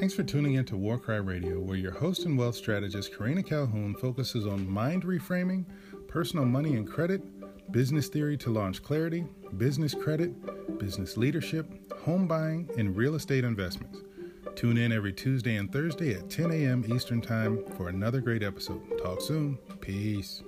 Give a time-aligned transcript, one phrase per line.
[0.00, 3.94] Thanks for tuning in to Warcry Radio, where your host and wealth strategist Karina Calhoun
[3.94, 5.66] focuses on mind reframing,
[6.08, 7.20] personal money and credit,
[7.70, 9.26] business theory to launch clarity,
[9.58, 13.98] business credit, business leadership, home buying, and real estate investments.
[14.56, 16.82] Tune in every Tuesday and Thursday at 10 a.m.
[16.90, 18.80] Eastern Time for another great episode.
[19.02, 19.58] Talk soon.
[19.82, 20.42] Peace.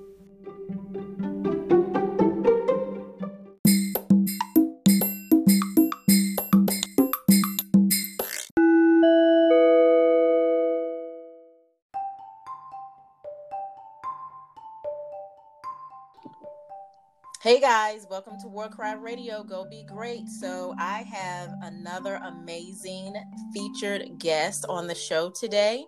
[17.93, 19.43] Guys, welcome to Warcry Radio.
[19.43, 20.27] Go be great.
[20.27, 23.15] So, I have another amazing
[23.53, 25.85] featured guest on the show today,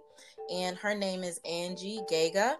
[0.52, 2.56] and her name is Angie Gaga.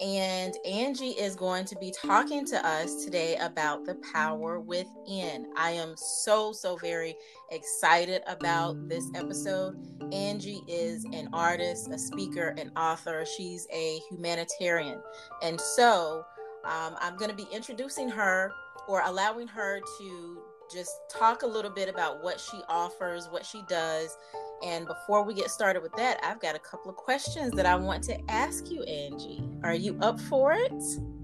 [0.00, 5.46] And Angie is going to be talking to us today about the power within.
[5.56, 7.14] I am so, so very
[7.50, 9.76] excited about this episode.
[10.12, 13.24] Angie is an artist, a speaker, an author.
[13.24, 15.00] She's a humanitarian.
[15.42, 16.24] And so,
[16.64, 18.52] um, I'm going to be introducing her
[18.88, 20.42] or allowing her to
[20.72, 24.16] just talk a little bit about what she offers, what she does.
[24.64, 27.74] And before we get started with that, I've got a couple of questions that I
[27.74, 29.42] want to ask you, Angie.
[29.64, 30.72] Are you up for it?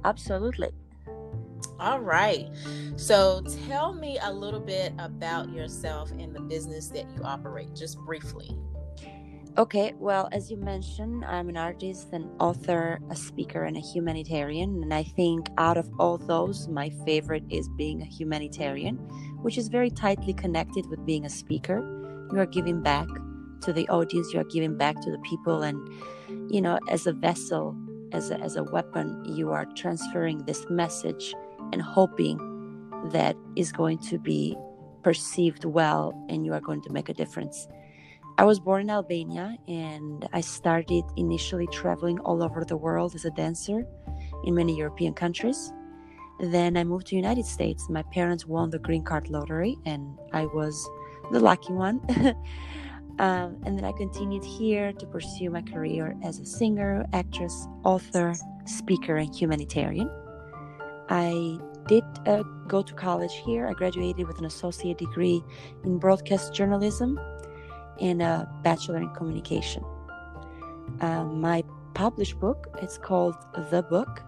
[0.04, 0.70] Absolutely.
[1.80, 2.48] All right.
[2.96, 7.98] So tell me a little bit about yourself and the business that you operate, just
[8.00, 8.50] briefly.
[9.58, 14.84] Okay, well, as you mentioned, I'm an artist, an author, a speaker, and a humanitarian.
[14.84, 18.98] And I think out of all those, my favorite is being a humanitarian,
[19.42, 21.78] which is very tightly connected with being a speaker.
[22.32, 23.08] You are giving back
[23.62, 25.64] to the audience, you are giving back to the people.
[25.64, 25.76] And,
[26.48, 27.76] you know, as a vessel,
[28.12, 31.34] as a, as a weapon, you are transferring this message
[31.72, 32.38] and hoping
[33.10, 34.56] that is going to be
[35.02, 37.66] perceived well and you are going to make a difference.
[38.38, 43.24] I was born in Albania and I started initially traveling all over the world as
[43.24, 43.84] a dancer
[44.44, 45.72] in many European countries.
[46.38, 47.88] Then I moved to United States.
[47.90, 50.88] My parents won the green card lottery and I was
[51.32, 52.00] the lucky one.
[53.18, 58.34] um, and then I continued here to pursue my career as a singer, actress, author,
[58.66, 60.08] speaker, and humanitarian.
[61.08, 63.66] I did uh, go to college here.
[63.66, 65.42] I graduated with an associate degree
[65.82, 67.18] in broadcast journalism
[68.00, 69.84] and a bachelor in communication.
[71.00, 71.62] Uh, my
[71.94, 73.36] published book it's called
[73.70, 74.22] The Book,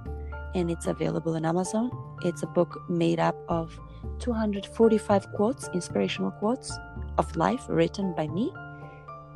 [0.54, 1.90] and it's available on Amazon.
[2.22, 3.78] It's a book made up of
[4.18, 6.76] 245 quotes, inspirational quotes
[7.18, 8.52] of life written by me.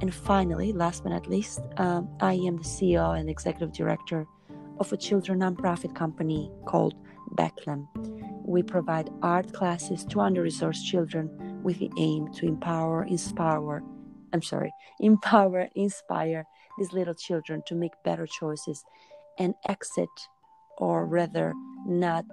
[0.01, 4.27] And finally, last but not least, um, I am the CEO and executive director
[4.81, 6.95] of a children nonprofit company called
[7.37, 7.87] Becklem.
[8.45, 13.83] We provide art classes to under resourced children with the aim to empower, inspire,
[14.35, 16.45] I'm sorry, empower, inspire
[16.77, 18.85] these little children to make better choices
[19.39, 20.09] and exit,
[20.77, 21.55] or rather,
[21.87, 22.25] not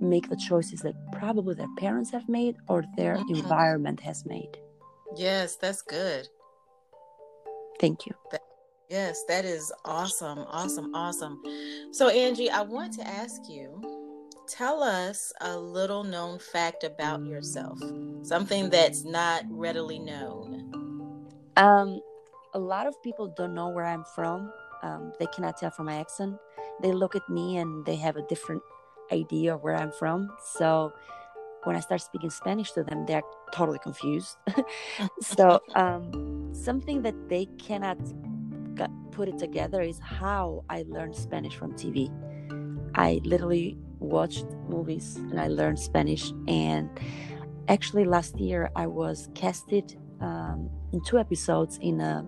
[0.00, 3.34] make the choices that probably their parents have made or their mm-hmm.
[3.34, 4.56] environment has made.
[5.16, 6.26] Yes, that's good.
[7.78, 8.14] Thank you.
[8.30, 8.42] That,
[8.88, 10.38] yes, that is awesome.
[10.48, 10.94] Awesome.
[10.94, 11.42] Awesome.
[11.92, 13.98] So, Angie, I want to ask you
[14.48, 17.78] tell us a little known fact about yourself,
[18.22, 20.47] something that's not readily known.
[21.58, 22.00] Um,
[22.54, 24.52] a lot of people don't know where I'm from.
[24.82, 26.36] Um, they cannot tell from my accent.
[26.80, 28.62] They look at me and they have a different
[29.12, 30.30] idea of where I'm from.
[30.54, 30.92] So
[31.64, 34.36] when I start speaking Spanish to them, they're totally confused.
[35.20, 37.98] so um, something that they cannot
[39.10, 42.08] put it together is how I learned Spanish from TV.
[42.94, 46.32] I literally watched movies and I learned Spanish.
[46.46, 46.88] And
[47.66, 52.24] actually, last year I was casted um, in two episodes in a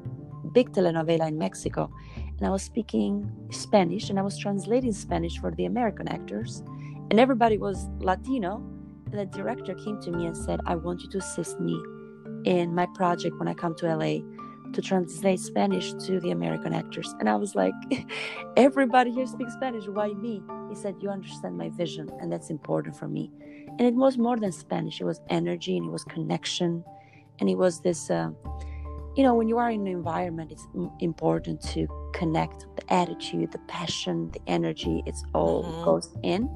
[0.52, 1.90] big telenovela in Mexico.
[2.16, 6.62] And I was speaking Spanish and I was translating Spanish for the American actors.
[7.10, 8.56] And everybody was Latino.
[9.12, 11.80] And the director came to me and said, I want you to assist me
[12.44, 14.20] in my project when I come to LA
[14.72, 17.14] to translate Spanish to the American actors.
[17.18, 17.74] And I was like,
[18.56, 19.86] everybody here speaks Spanish.
[19.88, 20.42] Why me?
[20.68, 23.32] He said, You understand my vision, and that's important for me.
[23.66, 26.84] And it was more than Spanish, it was energy and it was connection
[27.40, 28.30] and it was this uh,
[29.16, 30.66] you know when you are in an environment it's
[31.00, 35.84] important to connect the attitude the passion the energy it's all mm-hmm.
[35.84, 36.48] goes in.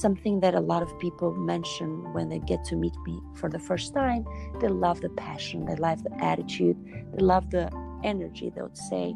[0.00, 3.58] Something that a lot of people mention when they get to meet me for the
[3.58, 4.24] first time
[4.58, 6.78] they love the passion they love the attitude
[7.12, 7.70] they love the
[8.02, 9.14] energy they would say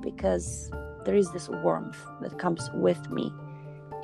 [0.00, 0.68] because
[1.04, 3.32] there is this warmth that comes with me.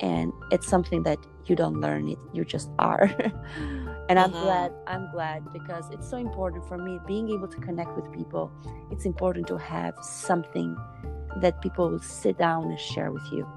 [0.01, 3.09] And it's something that you don't learn it you just are
[4.09, 4.43] and i'm mm-hmm.
[4.43, 8.51] glad i'm glad because it's so important for me being able to connect with people.
[8.91, 10.75] It's important to have something
[11.41, 13.47] that people will sit down and share with you.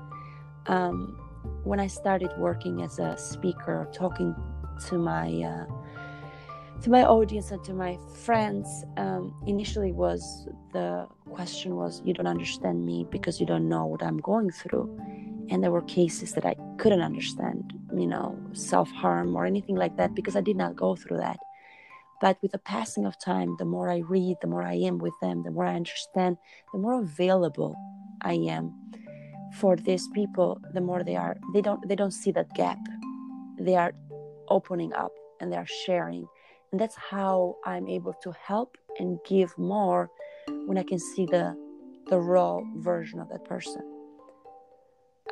[0.67, 1.19] Um,
[1.65, 4.35] when i started working as a speaker talking
[4.87, 5.67] to my uh,
[6.83, 12.27] to my audience and to my friends um, initially was the question was you don't
[12.27, 14.87] understand me because you don't know what i'm going through
[15.51, 20.15] and there were cases that i couldn't understand you know self-harm or anything like that
[20.15, 21.39] because i did not go through that.
[22.19, 25.13] But with the passing of time the more i read the more i am with
[25.21, 26.39] them the more i understand
[26.73, 27.77] the more available
[28.23, 28.75] i am
[29.61, 32.79] for these people the more they are they don't they don't see that gap.
[33.59, 33.93] They are
[34.49, 36.27] opening up and they are sharing.
[36.73, 40.11] And that's how i'm able to help and give more
[40.67, 41.55] when i can see the
[42.09, 43.96] the raw version of that person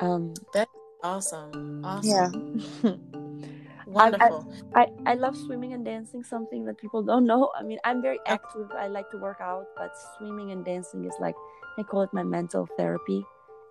[0.01, 0.71] um that's
[1.03, 1.85] awesome.
[1.85, 2.61] Awesome.
[2.83, 2.91] Yeah.
[3.87, 7.51] Wonderful I, I, I love swimming and dancing something that people don't know.
[7.57, 8.71] I mean i'm very active.
[8.71, 11.35] I like to work out but swimming and dancing is like
[11.77, 13.25] i call it my mental therapy.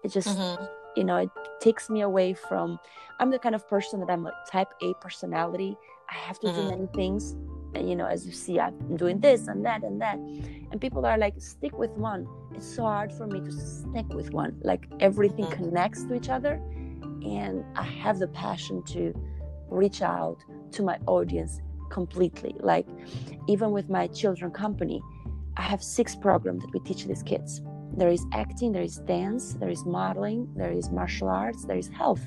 [0.04, 0.64] It just mm-hmm.
[0.96, 1.30] you know it
[1.60, 2.78] takes me away from
[3.18, 5.76] i'm the kind of person that i'm a type a personality.
[6.10, 6.60] I have to mm-hmm.
[6.60, 7.34] do many things
[7.76, 10.18] you know as you see i'm doing this and that and that.
[10.70, 12.26] And people are like stick with one.
[12.54, 14.58] It's so hard for me to stick with one.
[14.62, 15.64] Like everything mm-hmm.
[15.64, 16.60] connects to each other
[17.24, 19.14] and i have the passion to
[19.70, 20.38] reach out
[20.72, 21.60] to my audience
[21.90, 22.54] completely.
[22.60, 22.86] Like
[23.48, 25.02] even with my children company
[25.56, 27.62] i have six programs that we teach these kids.
[27.96, 31.88] There is acting there is dance there is modeling there is martial arts there is
[31.88, 32.24] health.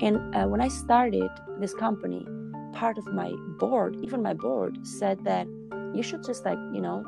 [0.00, 2.26] And uh, when i started this company
[2.76, 5.46] part of my board, even my board, said that
[5.94, 7.02] you should just like, you know,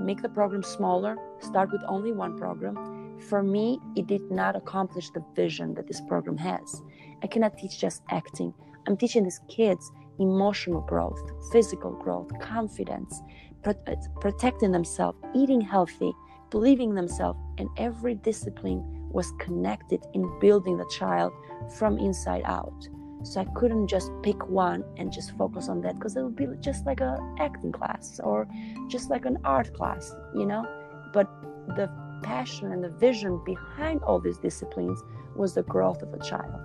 [0.00, 3.18] make the program smaller, start with only one program.
[3.28, 6.82] For me, it did not accomplish the vision that this program has.
[7.22, 8.54] I cannot teach just acting.
[8.86, 9.90] I'm teaching these kids
[10.20, 11.20] emotional growth,
[11.50, 13.22] physical growth, confidence,
[13.64, 13.74] uh,
[14.20, 16.12] protecting themselves, eating healthy,
[16.50, 21.32] believing themselves, and every discipline was connected in building the child
[21.76, 22.88] from inside out.
[23.24, 26.46] So I couldn't just pick one and just focus on that because it would be
[26.60, 28.48] just like a acting class or
[28.88, 30.66] just like an art class, you know.
[31.12, 31.28] But
[31.76, 31.90] the
[32.22, 35.02] passion and the vision behind all these disciplines
[35.36, 36.60] was the growth of a child.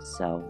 [0.00, 0.44] So,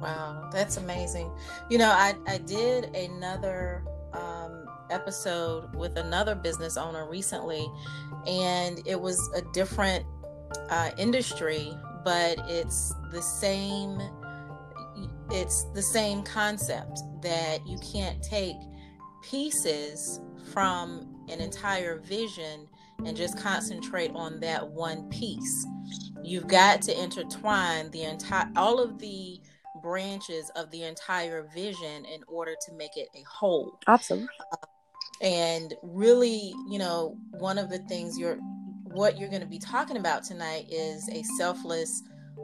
[0.00, 1.30] wow, that's amazing.
[1.70, 7.70] You know, I I did another um, episode with another business owner recently,
[8.26, 10.04] and it was a different
[10.70, 14.00] uh, industry, but it's the same
[15.30, 18.56] it's the same concept that you can't take
[19.22, 20.20] pieces
[20.52, 22.66] from an entire vision
[23.04, 25.66] and just concentrate on that one piece.
[26.22, 29.40] You've got to intertwine the entire all of the
[29.82, 33.78] branches of the entire vision in order to make it a whole.
[33.86, 34.28] Absolutely.
[34.52, 34.56] Uh,
[35.20, 38.38] and really, you know, one of the things you're
[38.84, 42.02] what you're going to be talking about tonight is a selfless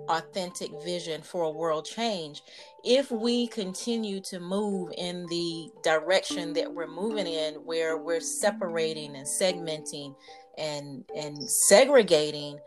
[0.09, 2.43] authentic vision for a world change
[2.85, 9.17] if we continue to move in the direction that we're moving in where we're separating
[9.17, 10.15] and segmenting
[10.59, 12.59] and and segregating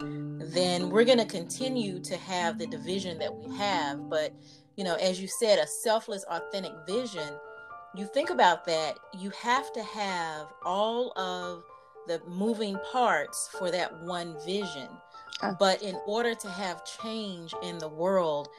[0.52, 4.34] then we're going to continue to have the division that we have but
[4.76, 7.34] you know as you said a selfless authentic vision
[7.96, 11.64] you think about that you have to have all of
[12.08, 14.88] the moving parts for that one vision.
[15.60, 18.50] But in order to have change in the world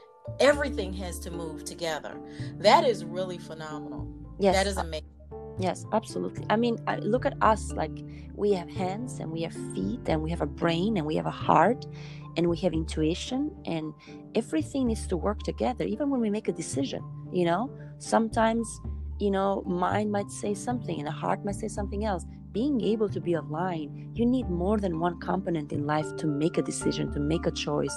[0.40, 2.20] everything has to move together.
[2.58, 4.06] That is really phenomenal.
[4.38, 4.54] Yes.
[4.54, 5.04] That is amazing.
[5.58, 6.44] Yes, absolutely.
[6.48, 8.04] I mean, look at us like
[8.34, 11.26] we have hands and we have feet and we have a brain and we have
[11.26, 11.84] a heart
[12.36, 13.92] and we have intuition and
[14.36, 17.68] everything needs to work together even when we make a decision, you know?
[17.98, 18.80] Sometimes,
[19.18, 22.24] you know, mind might say something and the heart might say something else.
[22.52, 26.56] Being able to be aligned, you need more than one component in life to make
[26.56, 27.94] a decision, to make a choice,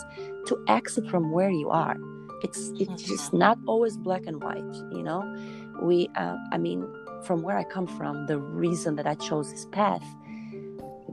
[0.48, 1.96] to exit from where you are.
[2.44, 5.22] It's it's just not always black and white you know?
[5.82, 6.88] We uh, i mean
[7.24, 10.04] from where i come from the reason that i chose this path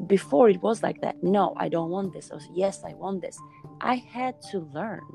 [0.06, 2.30] before it was like that no i don't want this.
[2.30, 3.38] Or yes i want this.
[3.80, 5.06] I had to learn.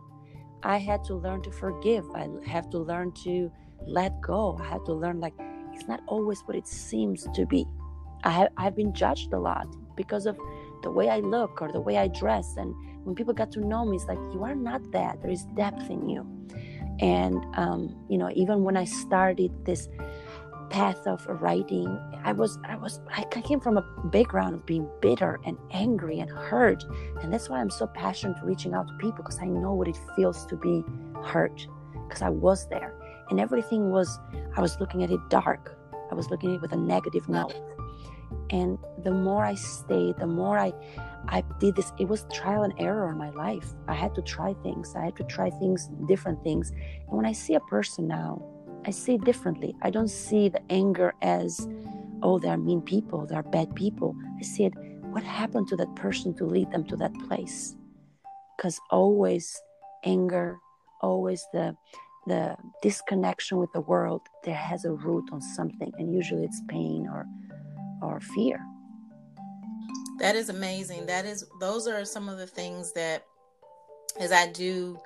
[0.64, 2.06] I had to learn to forgive.
[2.16, 3.52] I have to learn to
[3.88, 5.34] let go i had to learn like
[5.74, 7.66] it's not always what it seems to be
[8.24, 10.38] i have i've been judged a lot because of
[10.82, 12.74] the way i look or the way i dress and
[13.04, 15.22] when people got to know me, it's like, you are not that.
[15.22, 16.26] There is depth in you.
[17.00, 19.90] And, um, you know, even when I started this
[20.70, 21.88] path of writing,
[22.24, 26.30] I was, I was, I came from a background of being bitter and angry and
[26.30, 26.84] hurt.
[27.22, 29.98] And that's why I'm so passionate reaching out to people because I know what it
[30.16, 30.84] feels to be
[31.24, 31.68] hurt
[32.08, 32.96] because I was there.
[33.30, 34.20] And everything was
[34.56, 35.78] i was looking at it dark.
[36.12, 37.56] I was looking at it with a negative note.
[38.52, 40.72] And the more i stayed the more i
[41.28, 43.74] i did this it was trial and error in my life.
[43.88, 44.94] I had to try things.
[44.96, 46.72] I had to try things different things.
[47.08, 48.42] And when i see a person now
[48.86, 49.76] i see it differently.
[49.82, 51.68] I don't see the anger as
[52.22, 54.16] oh they're mean people they're bad people.
[54.40, 54.74] I see it
[55.14, 57.76] what happened to that person to lead them to that place?
[58.58, 59.62] Because always
[60.04, 60.58] anger
[61.04, 61.76] always the
[62.28, 67.08] the disconnection with the world there has a root on something and usually it's pain
[67.08, 67.26] or
[68.02, 68.60] or fear.
[70.20, 71.06] That is amazing.
[71.06, 73.26] That is those are some of the things that
[74.20, 75.00] as i do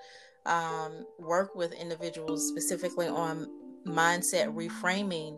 [0.46, 3.48] um, work with individuals specifically on
[3.86, 5.38] mindset reframing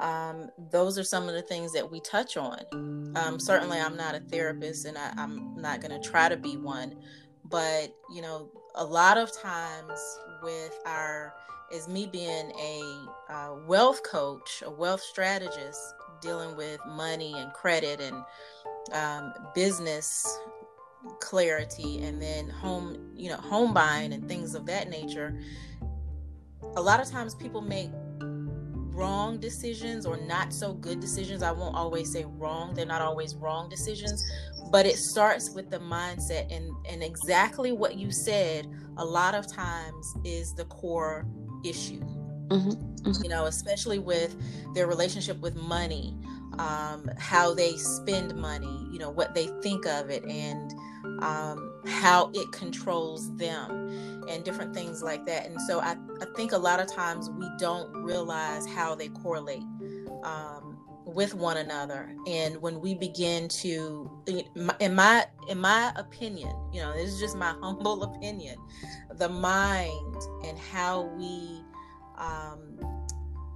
[0.00, 2.58] um, those are some of the things that we touch on.
[3.16, 6.56] Um, certainly i'm not a therapist and I, i'm not going to try to be
[6.56, 6.96] one
[7.44, 11.34] but you know a lot of times with our
[11.72, 18.00] is me being a uh, wealth coach a wealth strategist dealing with money and credit
[18.00, 18.24] and
[18.92, 20.38] um, business
[21.20, 25.38] clarity and then home you know home buying and things of that nature
[26.76, 27.90] a lot of times people make
[28.94, 33.34] wrong decisions or not so good decisions i won't always say wrong they're not always
[33.34, 34.24] wrong decisions
[34.70, 38.66] but it starts with the mindset and and exactly what you said
[38.98, 41.26] a lot of times is the core
[41.64, 42.00] issue
[42.48, 42.70] mm-hmm.
[42.70, 43.22] Mm-hmm.
[43.22, 44.36] you know especially with
[44.74, 46.16] their relationship with money
[46.58, 50.72] um, how they spend money you know what they think of it and
[51.20, 55.46] um, how it controls them and different things like that.
[55.46, 59.62] And so I, I think a lot of times we don't realize how they correlate
[60.22, 62.14] um, with one another.
[62.26, 64.10] And when we begin to
[64.80, 68.56] in my in my opinion you know this is just my humble opinion
[69.16, 71.62] the mind and how we
[72.16, 72.78] um,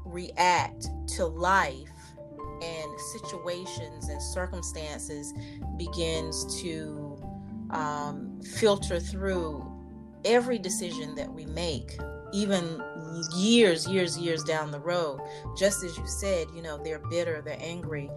[0.05, 1.89] react to life
[2.63, 5.33] and situations and circumstances
[5.77, 7.17] begins to
[7.71, 9.78] um, filter through
[10.25, 11.99] every decision that we make
[12.33, 12.83] even
[13.35, 15.21] years, years, years down the road.
[15.57, 18.11] Just as you said, you know, they're bitter, they're angry.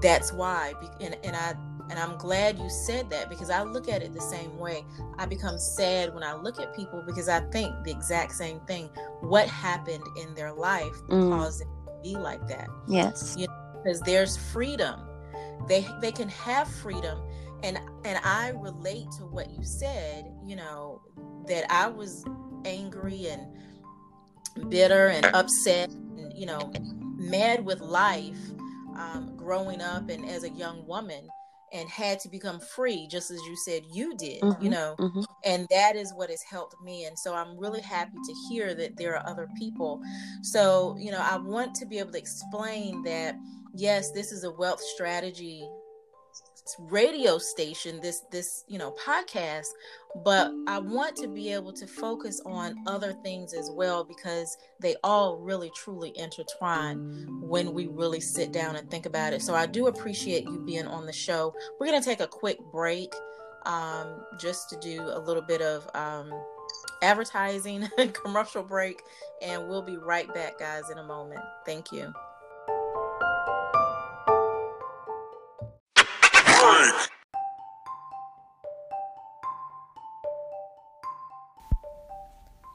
[0.00, 0.74] That's why.
[1.00, 1.54] And, and I
[1.90, 4.84] and I'm glad you said that because I look at it the same way.
[5.18, 8.88] I become sad when I look at people because I think the exact same thing.
[9.20, 11.30] What happened in their life mm.
[11.30, 12.68] caused them to be like that?
[12.88, 13.36] Yes.
[13.38, 15.00] You know, because there's freedom.
[15.68, 17.20] They they can have freedom
[17.62, 21.00] and and I relate to what you said, you know,
[21.46, 22.24] that I was
[22.64, 23.46] angry and
[24.68, 26.72] bitter and upset and you know
[27.16, 28.38] mad with life
[28.96, 31.26] um, growing up and as a young woman
[31.72, 35.22] and had to become free just as you said you did mm-hmm, you know mm-hmm.
[35.44, 37.06] and that is what has helped me.
[37.06, 40.02] And so i'm really happy to hear that there are other people.
[40.42, 43.36] So you know i want to be able to explain that
[43.74, 45.66] yes this is a wealth strategy
[46.78, 49.66] radio station this this you know podcast
[50.24, 54.94] but i want to be able to focus on other things as well because they
[55.02, 59.42] all really truly intertwine when we really sit down and think about it.
[59.42, 61.54] So i do appreciate you being on the show.
[61.78, 63.12] We're going to take a quick break
[63.64, 66.32] um, just to do a little bit of um,
[67.02, 69.02] advertising commercial break
[69.40, 71.40] and we'll be right back guys in a moment.
[71.64, 72.12] Thank you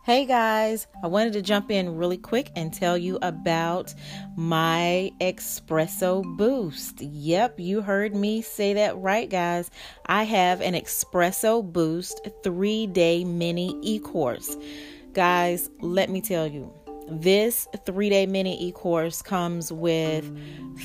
[0.03, 3.93] Hey guys, I wanted to jump in really quick and tell you about
[4.35, 7.01] my Espresso Boost.
[7.01, 9.71] Yep, you heard me say that right, guys.
[10.05, 14.57] I have an Espresso Boost three day mini e course.
[15.13, 16.73] Guys, let me tell you,
[17.09, 20.29] this three day mini e course comes with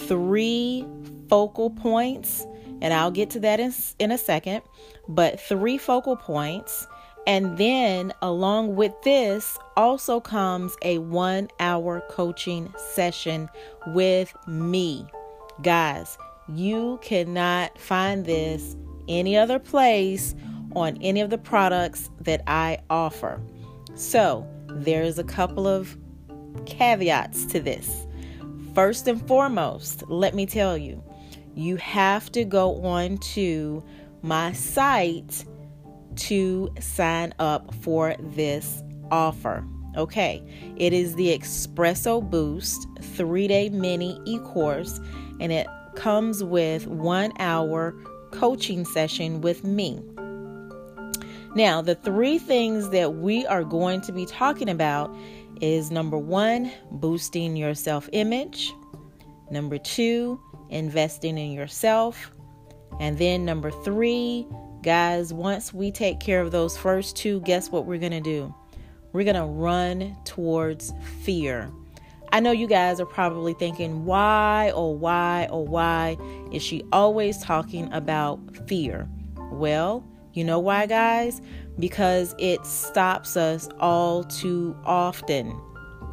[0.06, 0.86] three
[1.28, 2.46] focal points,
[2.82, 4.60] and I'll get to that in, in a second,
[5.08, 6.86] but three focal points
[7.26, 13.48] and then, along with this, also comes a one hour coaching session
[13.88, 15.06] with me.
[15.62, 18.76] Guys, you cannot find this
[19.08, 20.34] any other place
[20.74, 23.40] on any of the products that I offer.
[23.94, 25.96] So, there's a couple of
[26.66, 28.06] caveats to this.
[28.74, 31.02] First and foremost, let me tell you,
[31.54, 33.82] you have to go on to
[34.22, 35.44] my site
[36.16, 39.64] to sign up for this offer.
[39.96, 40.42] Okay,
[40.76, 45.00] it is the Espresso Boost three day mini e course,
[45.40, 45.66] and it
[45.96, 47.94] comes with one hour
[48.30, 50.00] coaching session with me.
[51.54, 55.14] Now, the three things that we are going to be talking about
[55.60, 58.72] is number one, boosting your self image.
[59.50, 60.40] Number two,
[60.72, 62.32] investing in yourself.
[62.98, 64.46] And then number three,
[64.82, 68.54] guys, once we take care of those first two, guess what we're going to do?
[69.12, 71.70] We're going to run towards fear.
[72.32, 76.16] I know you guys are probably thinking, why, oh, why, oh, why
[76.50, 79.08] is she always talking about fear?
[79.50, 80.02] Well,
[80.32, 81.42] you know why, guys?
[81.78, 85.60] Because it stops us all too often.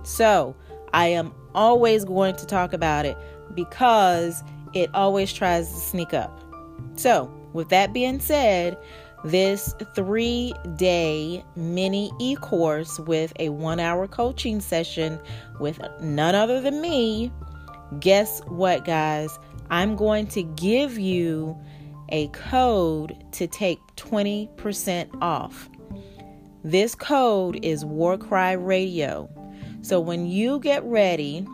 [0.03, 0.57] So,
[0.91, 3.17] I am always going to talk about it
[3.65, 6.39] because it always tries to sneak up.
[6.95, 8.77] So, with that being said,
[9.25, 15.19] this three day mini e course with a one hour coaching session
[15.59, 17.31] with none other than me.
[17.99, 19.37] Guess what, guys?
[19.69, 21.57] I'm going to give you
[22.09, 25.69] a code to take 20% off.
[26.63, 29.29] This code is Warcry Radio.
[29.81, 31.45] So when you get ready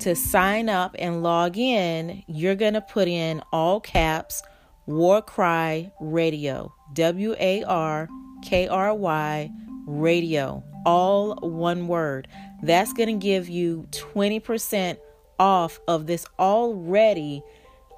[0.00, 4.42] to sign up and log in, you're going to put in all caps
[4.86, 8.08] War Cry Radio, W A R
[8.44, 9.50] K R Y
[9.86, 12.28] Radio, all one word.
[12.62, 14.98] That's going to give you 20%
[15.38, 17.42] off of this already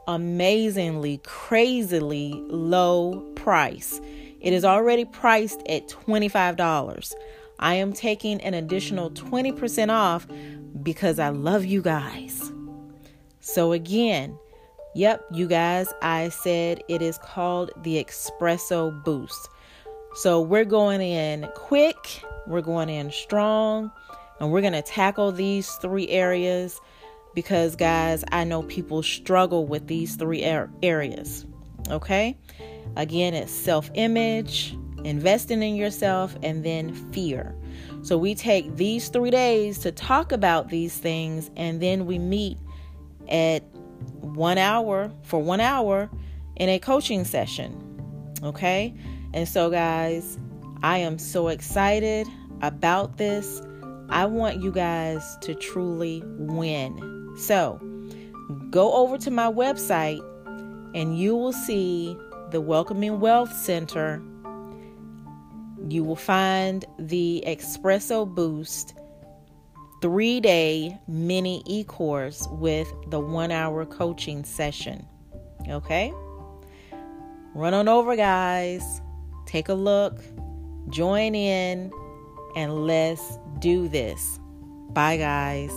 [0.06, 4.00] amazingly, crazily low price.
[4.40, 7.14] It is already priced at $25.
[7.58, 10.26] I am taking an additional 20% off
[10.82, 12.52] because I love you guys.
[13.40, 14.38] So, again,
[14.96, 19.50] Yep, you guys, I said it is called the Espresso Boost.
[20.14, 23.92] So we're going in quick, we're going in strong,
[24.40, 26.80] and we're going to tackle these three areas
[27.34, 31.44] because, guys, I know people struggle with these three areas.
[31.90, 32.38] Okay?
[32.96, 37.54] Again, it's self image, investing in yourself, and then fear.
[38.02, 42.58] So we take these three days to talk about these things, and then we meet
[43.28, 43.62] at
[44.20, 46.10] one hour for one hour
[46.56, 47.82] in a coaching session.
[48.42, 48.95] Okay.
[49.32, 50.38] And so, guys,
[50.82, 52.26] I am so excited
[52.62, 53.62] about this.
[54.08, 57.34] I want you guys to truly win.
[57.36, 57.80] So,
[58.71, 60.25] go over to my website
[60.95, 62.16] and you will see
[62.50, 64.23] the Welcoming Wealth Center.
[65.88, 68.94] You will find the Espresso Boost
[70.02, 75.06] three day mini e course with the one hour coaching session.
[75.68, 76.12] Okay?
[77.54, 79.00] Run on over, guys.
[79.46, 80.20] Take a look,
[80.90, 81.92] join in,
[82.56, 84.38] and let's do this.
[84.90, 85.72] Bye, guys.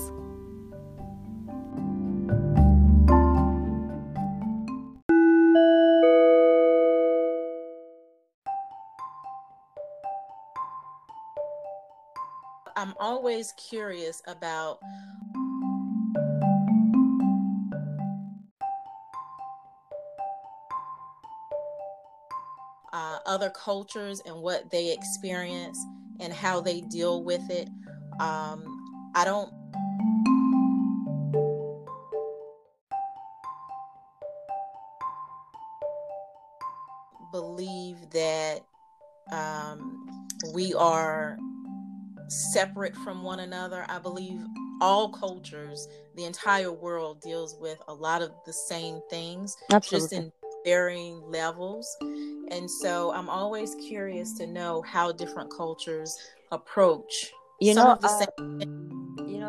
[12.99, 14.79] Always curious about
[22.93, 25.83] uh, other cultures and what they experience
[26.19, 27.69] and how they deal with it.
[28.19, 29.53] Um, I don't
[42.59, 43.85] separate from one another.
[43.87, 44.41] I believe
[44.81, 50.09] all cultures, the entire world deals with a lot of the same things, Absolutely.
[50.09, 50.31] just in
[50.65, 51.87] varying levels.
[52.51, 56.13] And so I'm always curious to know how different cultures
[56.51, 58.88] approach you know, uh, you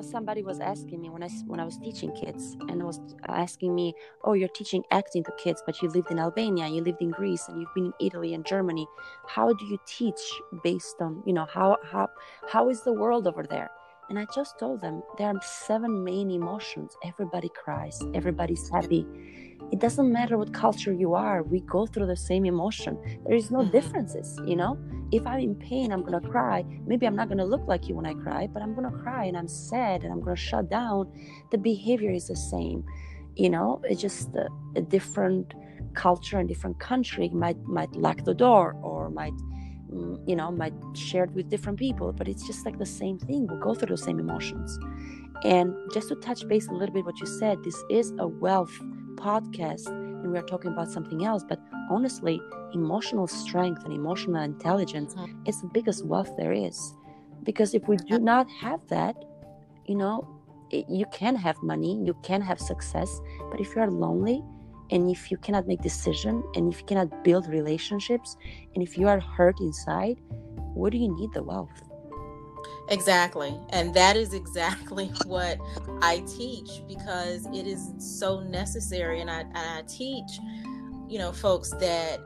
[0.01, 3.75] know, somebody was asking me when I when I was teaching kids, and was asking
[3.75, 7.11] me, "Oh, you're teaching acting to kids, but you lived in Albania, you lived in
[7.11, 8.87] Greece, and you've been in Italy and Germany.
[9.27, 12.09] How do you teach based on you know how how
[12.49, 13.71] how is the world over there?"
[14.11, 16.97] And I just told them there are seven main emotions.
[17.03, 19.07] Everybody cries, everybody's happy.
[19.73, 21.43] It doesn't matter what culture you are.
[21.43, 22.99] We go through the same emotion.
[23.25, 23.71] There is no mm-hmm.
[23.71, 24.77] differences, you know
[25.13, 26.65] if I'm in pain, I'm gonna cry.
[26.87, 29.37] Maybe I'm not gonna look like you when I cry, but I'm gonna cry and
[29.37, 31.11] I'm sad and I'm gonna shut down.
[31.51, 32.85] The behavior is the same.
[33.37, 35.55] You know, it's just a, a different
[35.95, 39.33] culture and different country might might lock the door or might
[40.27, 43.47] you know might share it with different people but it's just like the same thing.
[43.47, 44.79] We go through the same emotions.
[45.45, 48.77] And just to touch base a little bit what you said this is a wealth
[49.17, 51.59] podcast and we are talking about something else but
[51.91, 52.41] honestly
[52.75, 55.43] emotional strength and emotional intelligence mm-hmm.
[55.47, 56.95] is the biggest wealth there is.
[57.43, 59.17] Because if we do not have that
[59.87, 60.29] you know
[60.71, 64.43] it, you can have money you can have success but if you are lonely
[64.91, 68.37] and if you cannot make decision and if you cannot build relationships
[68.75, 70.17] and if you are hurt inside
[70.75, 71.91] what do you need the wealth
[72.91, 73.57] Exactly.
[73.71, 75.59] And that is exactly what
[76.03, 79.21] I teach because it is so necessary.
[79.21, 80.41] And I, and I teach,
[81.09, 82.21] you know, folks that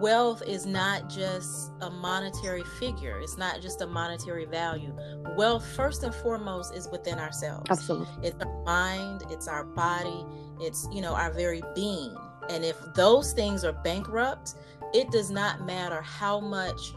[0.00, 4.94] wealth is not just a monetary figure, it's not just a monetary value.
[5.36, 7.66] Wealth, first and foremost, is within ourselves.
[7.70, 8.28] Absolutely.
[8.28, 10.24] It's our mind, it's our body,
[10.60, 12.16] it's, you know, our very being.
[12.48, 14.54] And if those things are bankrupt,
[14.92, 16.92] it does not matter how much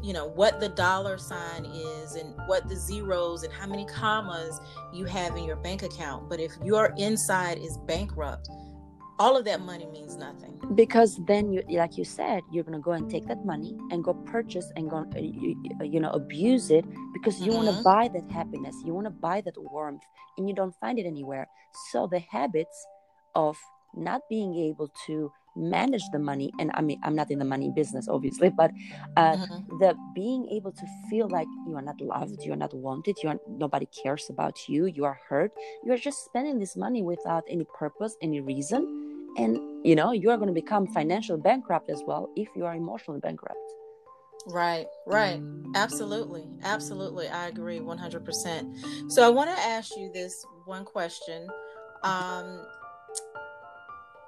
[0.00, 4.60] you know what the dollar sign is and what the zeros and how many commas
[4.92, 8.48] you have in your bank account but if your inside is bankrupt
[9.18, 12.82] all of that money means nothing because then you like you said you're going to
[12.82, 16.10] go and take that money and go purchase and go uh, you, uh, you know
[16.10, 17.66] abuse it because you mm-hmm.
[17.66, 20.02] want to buy that happiness you want to buy that warmth
[20.36, 21.48] and you don't find it anywhere
[21.90, 22.86] so the habits
[23.34, 23.56] of
[23.94, 27.72] not being able to manage the money and i mean i'm not in the money
[27.74, 28.70] business obviously but
[29.16, 29.78] uh, mm-hmm.
[29.78, 33.28] the being able to feel like you are not loved you are not wanted you
[33.28, 35.50] are nobody cares about you you are hurt
[35.82, 39.07] you are just spending this money without any purpose any reason
[39.38, 42.74] and you know you are going to become financially bankrupt as well if you are
[42.74, 43.58] emotionally bankrupt
[44.46, 45.42] Right, right.
[45.74, 46.44] Absolutely.
[46.62, 47.28] Absolutely.
[47.28, 49.10] I agree 100%.
[49.10, 51.48] So I want to ask you this one question.
[52.02, 52.64] Um,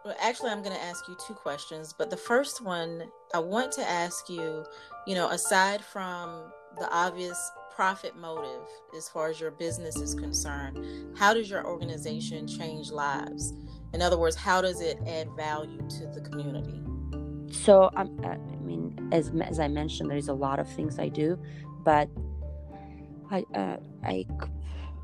[0.04, 1.94] well, actually, I'm going to ask you two questions.
[1.96, 4.64] But the first one, I want to ask you,
[5.06, 7.38] you know, aside from the obvious
[7.74, 8.62] profit motive
[8.96, 10.84] as far as your business is concerned,
[11.16, 13.54] how does your organization change lives?
[13.92, 16.80] In other words, how does it add value to the community?
[17.52, 21.38] So, um, I mean, as as I mentioned, there's a lot of things I do,
[21.84, 22.08] but
[23.30, 24.26] I uh, I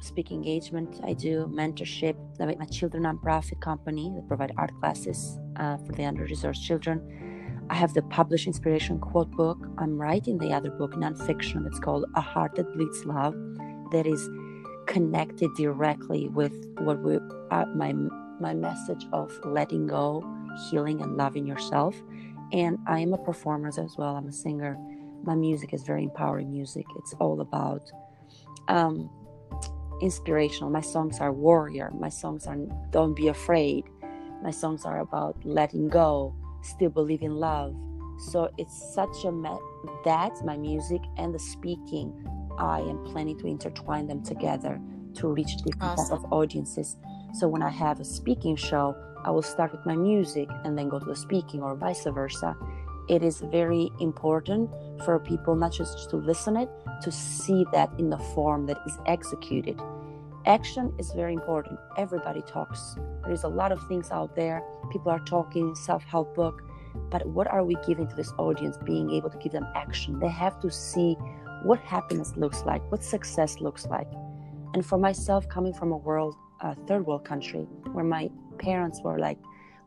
[0.00, 1.00] speak engagement.
[1.04, 2.16] I do mentorship.
[2.38, 7.66] Make my children nonprofit company that provide art classes uh, for the under-resourced children.
[7.68, 9.58] I have the published inspiration quote book.
[9.78, 13.34] I'm writing the other book, nonfiction, that's called A Heart That Bleeds Love,
[13.90, 14.28] that is
[14.86, 17.18] connected directly with what we
[17.50, 17.92] uh, my
[18.40, 20.24] my message of letting go,
[20.68, 21.94] healing, and loving yourself.
[22.52, 24.16] And I am a performer as well.
[24.16, 24.78] I'm a singer.
[25.22, 26.86] My music is very empowering music.
[26.98, 27.90] It's all about
[28.68, 29.10] um,
[30.00, 30.70] inspirational.
[30.70, 31.90] My songs are warrior.
[31.98, 32.56] My songs are
[32.90, 33.84] don't be afraid.
[34.42, 37.74] My songs are about letting go, still believe in love.
[38.18, 39.58] So it's such a me-
[40.04, 42.12] that my music and the speaking.
[42.58, 44.80] I am planning to intertwine them together
[45.14, 46.16] to reach different awesome.
[46.16, 46.96] type of audiences.
[47.38, 50.88] So when I have a speaking show, I will start with my music and then
[50.88, 52.56] go to the speaking or vice versa.
[53.08, 54.70] It is very important
[55.04, 56.70] for people not just to listen it,
[57.02, 59.78] to see that in the form that is executed.
[60.46, 61.78] Action is very important.
[61.98, 62.96] Everybody talks.
[63.26, 64.62] There's a lot of things out there.
[64.90, 66.62] People are talking, self help book.
[67.10, 68.78] But what are we giving to this audience?
[68.78, 70.18] Being able to give them action.
[70.20, 71.14] They have to see
[71.64, 74.08] what happiness looks like, what success looks like.
[74.72, 76.34] And for myself, coming from a world,
[76.70, 79.38] a third world country, where my parents were like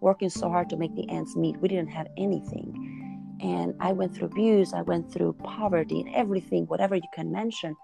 [0.02, 3.00] working so hard to make the ends meet, we didn't have anything
[3.42, 7.76] and I went through abuse, I went through poverty and everything, whatever you can mention.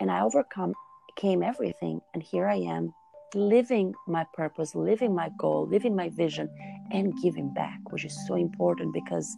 [0.00, 0.74] And I overcome
[1.16, 2.00] came everything.
[2.14, 2.94] And here I am
[3.34, 6.48] living my purpose, living my goal, living my vision,
[6.92, 9.36] and giving back, which is so important because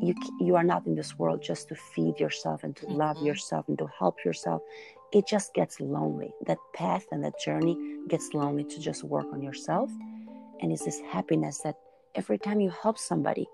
[0.00, 2.96] you you are not in this world just to feed yourself and to mm-hmm.
[2.96, 4.62] love yourself and to help yourself.
[5.12, 6.32] It just gets lonely.
[6.46, 7.76] That path and that journey
[8.08, 9.90] gets lonely to just work on yourself.
[10.60, 11.76] And it's this happiness that
[12.14, 13.46] every time you help somebody,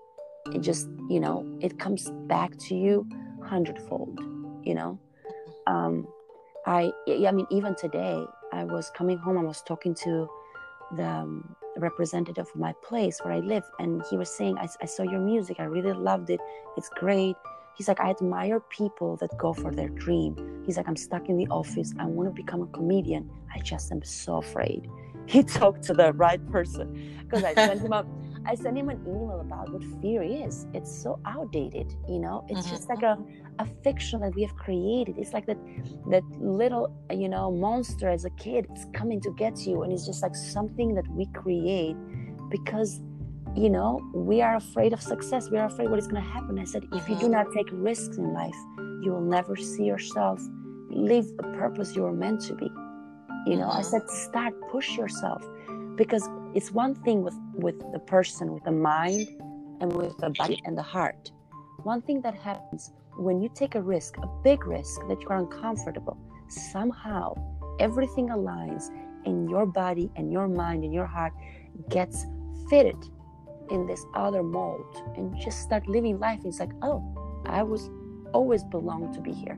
[0.53, 3.07] it just you know it comes back to you
[3.43, 4.19] hundredfold
[4.63, 4.99] you know
[5.67, 6.07] um
[6.65, 10.27] i i mean even today i was coming home i was talking to
[10.95, 14.85] the um, representative of my place where i live and he was saying I, I
[14.85, 16.39] saw your music i really loved it
[16.75, 17.35] it's great
[17.77, 21.37] he's like i admire people that go for their dream he's like i'm stuck in
[21.37, 24.89] the office i want to become a comedian i just am so afraid
[25.25, 28.07] he talked to the right person because i sent him up
[28.47, 30.67] I sent him an email about what fear is.
[30.73, 32.45] It's so outdated, you know.
[32.47, 32.69] It's mm-hmm.
[32.69, 33.17] just like a,
[33.59, 35.17] a fiction that we have created.
[35.17, 35.57] It's like that
[36.09, 38.67] that little, you know, monster as a kid.
[38.71, 41.97] It's coming to get you, and it's just like something that we create
[42.49, 43.01] because,
[43.57, 45.49] you know, we are afraid of success.
[45.49, 46.59] We are afraid what is going to happen.
[46.59, 47.31] I said, if you do mm-hmm.
[47.31, 48.55] not take risks in life,
[49.03, 50.39] you will never see yourself
[50.89, 52.69] live the purpose you were meant to be.
[53.47, 53.83] You know, I mm-hmm.
[53.83, 55.43] said, start, push yourself
[55.95, 59.27] because it's one thing with with the person with the mind
[59.81, 61.31] and with the body and the heart
[61.83, 65.37] one thing that happens when you take a risk a big risk that you are
[65.37, 66.17] uncomfortable
[66.47, 67.33] somehow
[67.79, 68.89] everything aligns
[69.25, 71.33] and your body and your mind and your heart
[71.89, 72.25] gets
[72.69, 72.97] fitted
[73.71, 76.41] in this other mold and just start living life.
[76.45, 77.03] It's like oh
[77.45, 77.89] i was
[78.33, 79.57] always belonged to be here.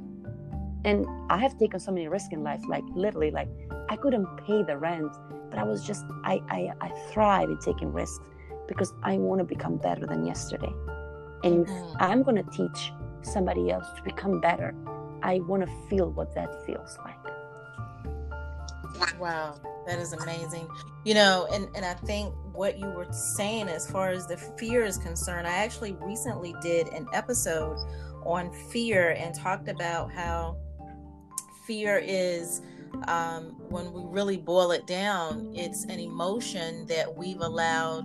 [0.85, 3.49] And i have taken so many risks in life like literally like
[3.89, 5.11] i couldn't pay the rent
[5.49, 8.25] but i was just i i, I thrive in taking risks
[8.67, 10.73] because i want to become better than yesterday.
[11.43, 11.95] And mm.
[11.99, 12.91] i'm going to teach
[13.21, 14.73] somebody else to become better
[15.21, 17.19] i want to feel what that feels like
[19.19, 20.67] wow that is amazing.
[21.03, 24.83] You know and and i think what you were saying as far as the fear
[24.83, 27.77] is concerned i actually recently did an episode
[28.25, 30.57] on fear and talked about how
[31.65, 32.61] fear is
[33.07, 38.03] um, when we really boil it down it's an emotion that we've allowed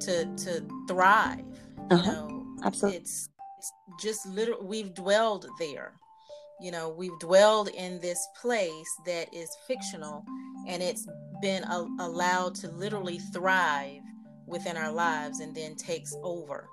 [0.00, 2.12] to to thrive you uh-huh.
[2.12, 2.46] know?
[2.64, 3.28] Absolutely it's,
[3.58, 5.92] it's just literally we've dwelled there
[6.62, 10.24] you know we've dwelled in this place that is fictional
[10.68, 11.06] and it's
[11.40, 14.00] been a- allowed to literally thrive
[14.46, 16.68] within our lives and then takes over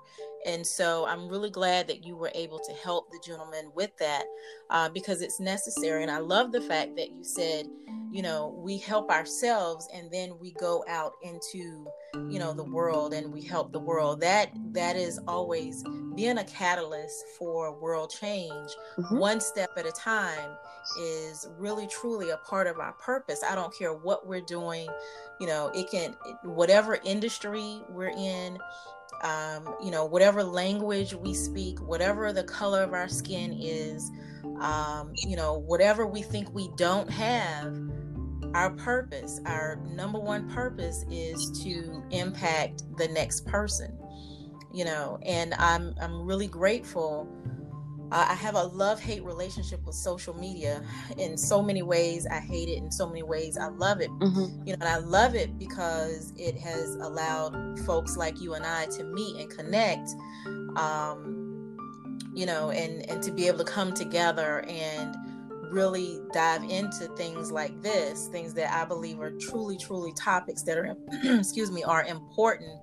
[0.46, 4.24] and so I'm really glad that you were able to help the gentleman with that
[4.70, 6.02] uh, because it's necessary.
[6.02, 7.66] And I love the fact that you said,
[8.10, 11.86] you know, we help ourselves and then we go out into,
[12.28, 14.20] you know, the world and we help the world.
[14.20, 15.84] That that is always
[16.16, 19.18] being a catalyst for world change, mm-hmm.
[19.18, 20.56] one step at a time,
[20.98, 23.42] is really truly a part of our purpose.
[23.48, 24.88] I don't care what we're doing,
[25.38, 28.58] you know, it can whatever industry we're in
[29.22, 34.10] um, you know, whatever language we speak, whatever the color of our skin is,
[34.60, 37.74] um, you know, whatever we think we don't have,
[38.54, 43.96] our purpose, our number one purpose is to impact the next person,
[44.72, 47.28] you know, and I'm, I'm really grateful
[48.12, 50.82] I have a love hate relationship with social media.
[51.16, 52.76] In so many ways, I hate it.
[52.78, 54.10] In so many ways, I love it.
[54.10, 54.66] Mm-hmm.
[54.66, 58.86] You know, and I love it because it has allowed folks like you and I
[58.86, 60.10] to meet and connect.
[60.76, 61.76] Um,
[62.34, 65.16] you know, and and to be able to come together and
[65.70, 70.76] really dive into things like this, things that I believe are truly, truly topics that
[70.76, 70.96] are,
[71.38, 72.80] excuse me, are important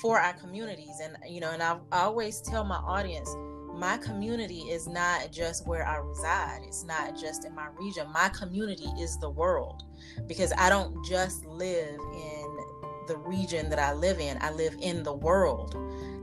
[0.00, 1.00] for our communities.
[1.02, 3.28] And you know, and I, I always tell my audience
[3.74, 6.60] my community is not just where I reside.
[6.64, 8.06] It's not just in my region.
[8.12, 9.84] My community is the world
[10.26, 12.58] because I don't just live in
[13.08, 15.74] the region that I live in, I live in the world.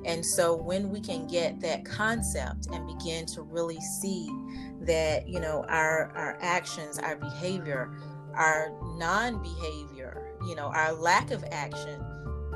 [0.05, 4.29] And so when we can get that concept and begin to really see
[4.81, 7.91] that, you know, our our actions, our behavior,
[8.33, 12.01] our non-behavior, you know, our lack of action,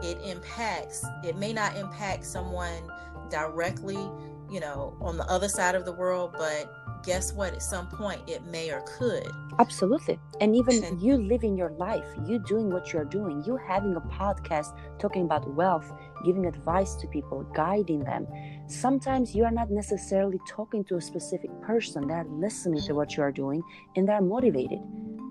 [0.02, 2.90] it impacts, it may not impact someone
[3.30, 4.10] directly
[4.50, 7.54] you know, on the other side of the world, but guess what?
[7.54, 9.28] At some point, it may or could.
[9.60, 10.20] Absolutely.
[10.42, 14.76] And even you living your life, you doing what you're doing, you having a podcast
[15.00, 15.92] talking about wealth,
[16.26, 18.28] giving advice to people, guiding them.
[18.68, 23.24] Sometimes you are not necessarily talking to a specific person, they're listening to what you
[23.24, 23.62] are doing
[23.96, 24.80] and they're motivated.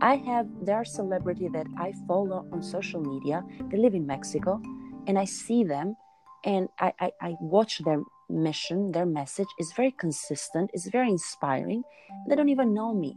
[0.00, 4.60] I have, there are celebrity that I follow on social media, they live in Mexico,
[5.06, 5.96] and I see them
[6.44, 11.82] and I, I, I watch them mission, their message is very consistent, it's very inspiring.
[12.28, 13.16] They don't even know me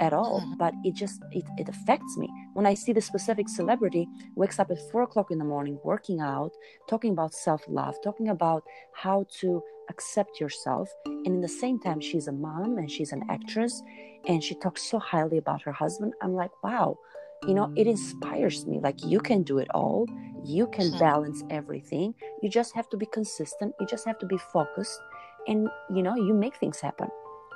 [0.00, 0.56] at all, mm-hmm.
[0.58, 2.28] but it just it, it affects me.
[2.54, 6.20] When I see the specific celebrity wakes up at four o'clock in the morning, working
[6.20, 6.52] out,
[6.88, 12.28] talking about self-love, talking about how to accept yourself, and in the same time she's
[12.28, 13.82] a mom and she's an actress
[14.26, 16.14] and she talks so highly about her husband.
[16.22, 16.98] I'm like, wow,
[17.46, 20.06] you know it inspires me like you can do it all
[20.44, 20.98] you can hmm.
[20.98, 25.00] balance everything you just have to be consistent you just have to be focused
[25.46, 27.08] and you know you make things happen.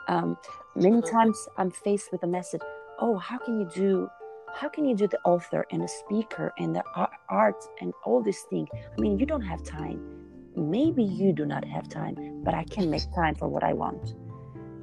[0.08, 0.38] Um,
[0.74, 2.62] many times i'm faced with a message
[2.98, 4.08] oh how can you do
[4.54, 6.82] how can you do the author and the speaker and the
[7.28, 10.00] art and all this thing i mean you don't have time.
[10.56, 14.14] Maybe you do not have time but i can make time for what i want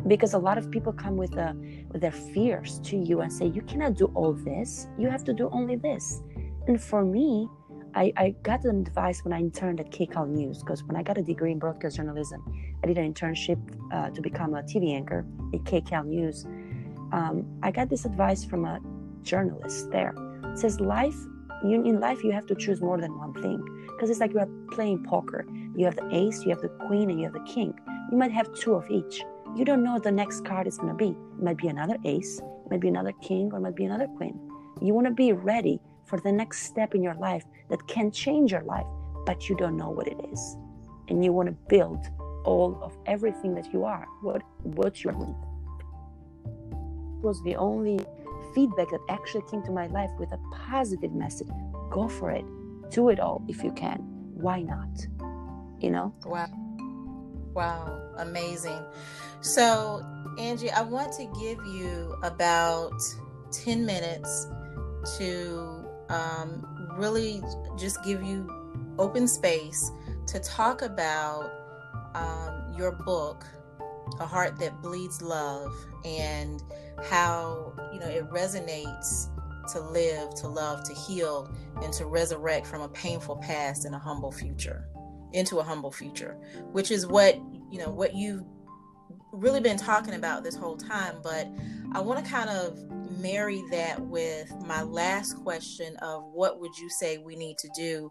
[0.07, 1.55] because a lot of people come with, a,
[1.91, 5.33] with their fears to you and say you cannot do all this you have to
[5.33, 6.21] do only this
[6.67, 7.47] and for me
[7.95, 11.17] I, I got an advice when I interned at KCAL News because when I got
[11.17, 12.43] a degree in broadcast journalism,
[12.83, 13.57] I did an internship
[13.93, 16.45] uh, to become a TV anchor at KCAL News.
[17.13, 18.81] Um, I got this advice from a
[19.21, 20.13] journalist there.
[20.43, 21.15] It says life,
[21.63, 24.39] you, in life, you have to choose more than one thing because it's like you
[24.39, 25.45] are playing poker.
[25.77, 27.73] You have the ace, you have the queen, and you have the king.
[28.11, 29.23] You might have two of each
[29.55, 31.09] you don't know what the next card is going to be.
[31.09, 34.07] It might be another ace, it might be another king, or it might be another
[34.07, 34.39] queen.
[34.81, 38.51] You want to be ready for the next step in your life that can change
[38.51, 38.85] your life,
[39.25, 40.57] but you don't know what it is.
[41.07, 42.05] And you want to build
[42.43, 45.35] all of everything that you are, what what you're doing.
[47.21, 47.99] Was the only
[48.53, 51.49] feedback that actually came to my life with a positive message.
[51.91, 52.45] Go for it.
[52.91, 53.99] Do it all if you can.
[54.33, 55.07] Why not?
[55.79, 56.13] You know?
[56.25, 56.47] Wow.
[57.53, 58.83] Wow, amazing.
[59.41, 60.05] So,
[60.37, 62.99] Angie, I want to give you about
[63.51, 64.47] 10 minutes
[65.17, 66.65] to um,
[66.97, 67.41] really
[67.77, 68.49] just give you
[68.97, 69.91] open space
[70.27, 71.51] to talk about
[72.15, 73.45] um, your book,
[74.19, 75.73] A Heart That Bleeds Love,
[76.03, 76.61] and
[77.03, 79.29] how, you know, it resonates
[79.73, 83.99] to live, to love, to heal, and to resurrect from a painful past and a
[83.99, 84.87] humble future
[85.33, 86.37] into a humble future,
[86.71, 87.37] which is what,
[87.75, 88.45] you know, what you've
[89.33, 91.17] really been talking about this whole time.
[91.21, 91.45] But
[91.91, 92.79] I want to kind of
[93.19, 98.09] marry that with my last question of what would you say we need to do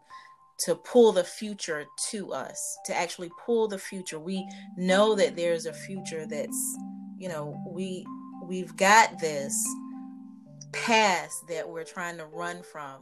[0.67, 4.21] to pull the future to us, to actually pull the future.
[4.21, 4.47] We
[4.77, 6.79] know that there's a future that's,
[7.19, 8.05] you know, we
[8.45, 9.67] we've got this
[10.73, 12.97] past that we're trying to run from.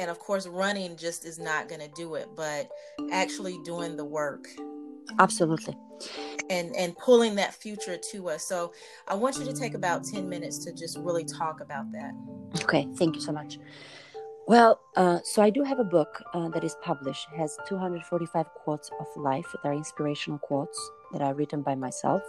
[0.00, 2.70] And of course, running just is not going to do it, but
[3.12, 4.48] actually doing the work.
[5.18, 5.76] Absolutely.
[6.50, 8.44] And and pulling that future to us.
[8.44, 8.72] So
[9.08, 12.12] I want you to take about 10 minutes to just really talk about that.
[12.62, 13.58] Okay, thank you so much.
[14.48, 17.28] Well, uh, so I do have a book uh, that is published.
[17.32, 20.78] It has 245 quotes of life that are inspirational quotes
[21.12, 22.22] that are written by myself.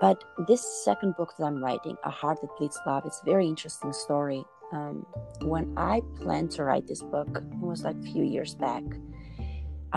[0.00, 3.46] But this second book that I'm writing, A Heart That Bleeds Love, it's a very
[3.46, 4.44] interesting story.
[4.72, 5.06] Um,
[5.42, 8.82] when I planned to write this book, it was like a few years back,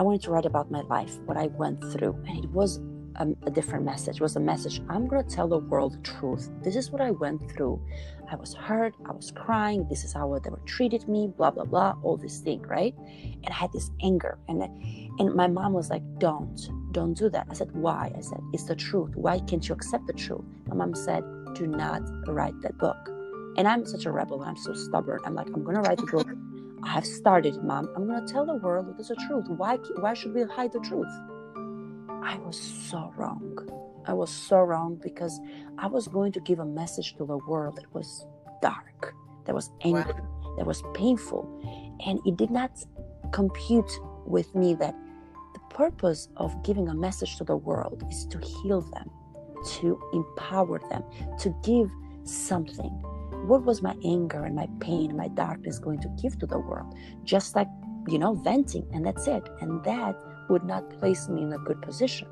[0.00, 2.18] I wanted to write about my life, what I went through.
[2.26, 2.80] And it was
[3.16, 4.16] a, a different message.
[4.16, 6.50] It was a message I'm going to tell the world the truth.
[6.62, 7.78] This is what I went through.
[8.32, 8.94] I was hurt.
[9.06, 9.86] I was crying.
[9.90, 12.94] This is how they were treated me, blah, blah, blah, all this thing, right?
[12.96, 14.38] And I had this anger.
[14.48, 14.62] And,
[15.18, 16.58] and my mom was like, don't
[16.92, 17.46] don't do that.
[17.50, 18.10] I said, Why?
[18.16, 19.14] I said, It's the truth.
[19.14, 20.44] Why can't you accept the truth?
[20.66, 21.22] My mom said,
[21.54, 22.96] Do not write that book.
[23.56, 25.20] And I'm such a rebel and I'm so stubborn.
[25.24, 26.28] I'm like, I'm going to write the book.
[26.82, 27.90] I have started, mom.
[27.94, 29.46] I'm going to tell the world what is the truth.
[29.48, 31.12] Why, why should we hide the truth?
[32.22, 33.58] I was so wrong.
[34.06, 35.38] I was so wrong because
[35.78, 38.26] I was going to give a message to the world that was
[38.62, 39.14] dark,
[39.44, 40.54] that was angry, wow.
[40.56, 41.46] that was painful.
[42.06, 42.70] And it did not
[43.32, 43.90] compute
[44.26, 44.94] with me that
[45.54, 49.10] the purpose of giving a message to the world is to heal them,
[49.80, 51.04] to empower them,
[51.40, 51.90] to give
[52.24, 53.02] something.
[53.50, 56.60] What was my anger and my pain and my darkness going to give to the
[56.60, 56.94] world?
[57.24, 57.66] Just like,
[58.06, 59.42] you know, venting, and that's it.
[59.60, 60.14] And that
[60.48, 62.28] would not place me in a good position.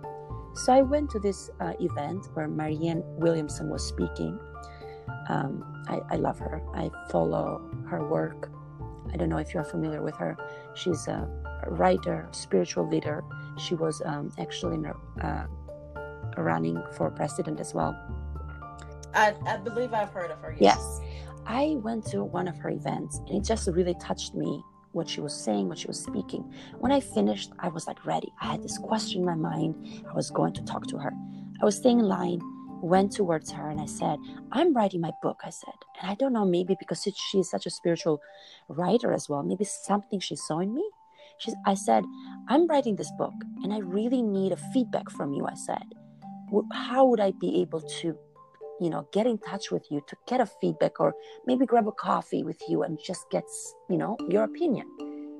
[0.55, 4.39] So I went to this uh, event where Marianne Williamson was speaking.
[5.29, 6.63] Um, I, I love her.
[6.73, 8.49] I follow her work.
[9.13, 10.37] I don't know if you're familiar with her.
[10.75, 11.29] She's a
[11.67, 13.25] writer, spiritual leader.
[13.59, 14.79] She was um, actually
[15.21, 15.47] uh,
[16.37, 17.99] running for president as well.
[19.15, 20.57] I, I believe I've heard of her.
[20.59, 20.79] Yes.
[20.79, 21.01] yes.
[21.47, 25.21] I went to one of her events and it just really touched me what she
[25.21, 26.43] was saying, what she was speaking.
[26.79, 28.33] When I finished, I was like ready.
[28.41, 30.05] I had this question in my mind.
[30.09, 31.13] I was going to talk to her.
[31.61, 32.41] I was staying in line,
[32.83, 34.19] went towards her, and I said,
[34.53, 35.75] I'm writing my book, I said.
[36.01, 38.21] And I don't know, maybe because she's such a spiritual
[38.69, 40.89] writer as well, maybe something she saw in me.
[41.39, 42.05] She, I said,
[42.49, 45.47] I'm writing this book and I really need a feedback from you.
[45.47, 45.85] I said,
[46.73, 48.17] how would I be able to,
[48.81, 51.15] you know, get in touch with you to get a feedback or
[51.47, 53.45] maybe grab a coffee with you and just get,
[53.89, 54.87] you know, your opinion?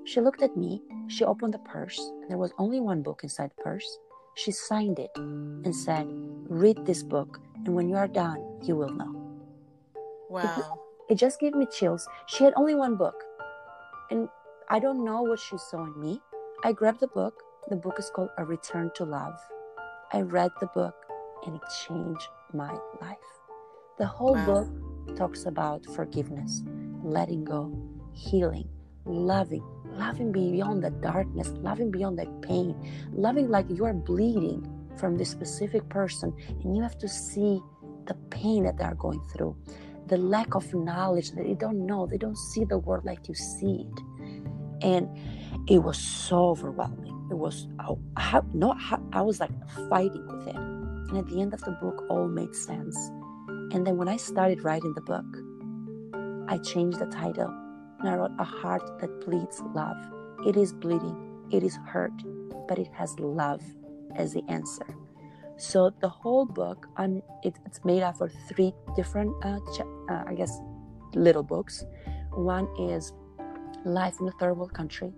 [0.05, 3.51] She looked at me, she opened the purse, and there was only one book inside
[3.57, 3.99] the purse.
[4.37, 6.07] She signed it and said,
[6.49, 9.41] Read this book, and when you are done, you will know.
[10.31, 10.79] Wow.
[11.09, 12.09] It, it just gave me chills.
[12.27, 13.23] She had only one book.
[14.11, 14.29] And
[14.71, 16.21] I don't know what she saw in me.
[16.65, 17.43] I grabbed the book.
[17.69, 19.39] The book is called A Return to Love.
[20.13, 20.95] I read the book
[21.45, 23.17] and it changed my life.
[23.99, 24.47] The whole wow.
[24.47, 26.63] book talks about forgiveness,
[27.03, 27.73] letting go,
[28.13, 28.69] healing,
[29.05, 32.77] loving, loving beyond the darkness, loving beyond the pain,
[33.13, 37.61] loving like you are bleeding from this specific person and you have to see
[38.07, 39.57] the pain that they are going through,
[40.07, 43.35] the lack of knowledge that they don't know, they don't see the world like you
[43.35, 44.03] see it
[44.83, 45.09] and
[45.69, 48.77] it was so overwhelming it was oh, I, not
[49.13, 49.51] i was like
[49.89, 50.78] fighting with it
[51.09, 52.97] and at the end of the book all made sense.
[53.73, 55.27] And then when i started writing the book
[56.49, 57.53] i changed the title.
[58.01, 59.97] And i wrote a heart that bleeds love.
[60.47, 61.47] It is bleeding.
[61.51, 62.13] It is hurt.
[62.67, 63.63] But it has love
[64.17, 64.87] as the answer.
[65.59, 70.23] So the whole book I'm, it, it's made up of three different uh, ch- uh,
[70.27, 70.59] i guess
[71.15, 71.85] little books.
[72.33, 73.13] One is
[73.85, 75.13] life in a third world country.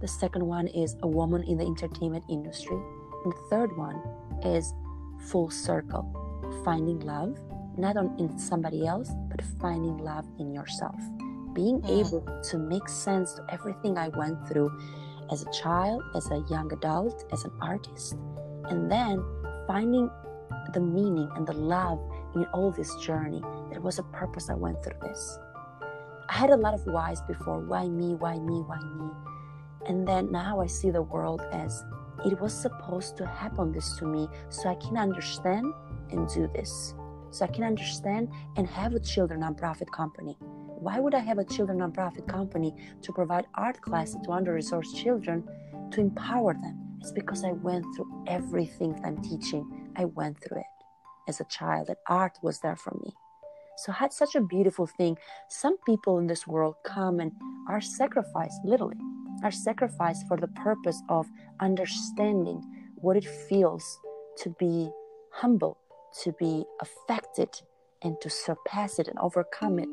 [0.00, 2.76] The second one is a woman in the entertainment industry.
[3.24, 4.02] And the third one
[4.42, 4.74] is
[5.18, 6.04] full circle,
[6.64, 7.38] finding love,
[7.76, 10.96] not on in somebody else, but finding love in yourself.
[11.52, 12.00] Being mm.
[12.00, 14.70] able to make sense to everything I went through
[15.30, 18.16] as a child, as a young adult, as an artist,
[18.68, 19.22] And then
[19.66, 20.10] finding
[20.72, 22.00] the meaning and the love
[22.34, 23.42] in all this journey.
[23.70, 25.38] There was a purpose I went through this.
[26.28, 29.10] I had a lot of whys before why me, why me, why me.
[29.88, 31.84] And then now I see the world as
[32.24, 35.72] it was supposed to happen this to me so I can understand
[36.10, 36.94] and do this.
[37.30, 40.36] So I can understand and have a children nonprofit company.
[40.40, 44.94] Why would I have a children nonprofit company to provide art classes to under resourced
[44.94, 45.46] children
[45.90, 46.78] to empower them?
[47.00, 49.90] It's because I went through everything that I'm teaching.
[49.96, 50.66] I went through it
[51.28, 53.12] as a child, that art was there for me.
[53.78, 55.18] So I had such a beautiful thing.
[55.48, 57.32] Some people in this world come and
[57.68, 58.96] are sacrificed, literally,
[59.46, 61.24] are sacrificed for the purpose of
[61.60, 62.60] understanding
[62.96, 64.00] what it feels
[64.36, 64.90] to be
[65.30, 65.78] humble,
[66.24, 67.48] to be affected,
[68.02, 69.88] and to surpass it and overcome it,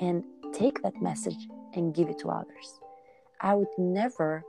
[0.00, 2.78] and take that message and give it to others.
[3.40, 4.44] I would never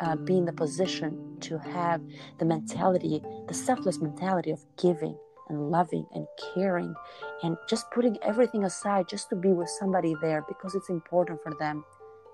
[0.00, 2.00] uh, be in the position to have
[2.38, 5.14] the mentality, the selfless mentality of giving
[5.50, 6.94] and loving and caring
[7.42, 11.52] and just putting everything aside just to be with somebody there because it's important for
[11.58, 11.84] them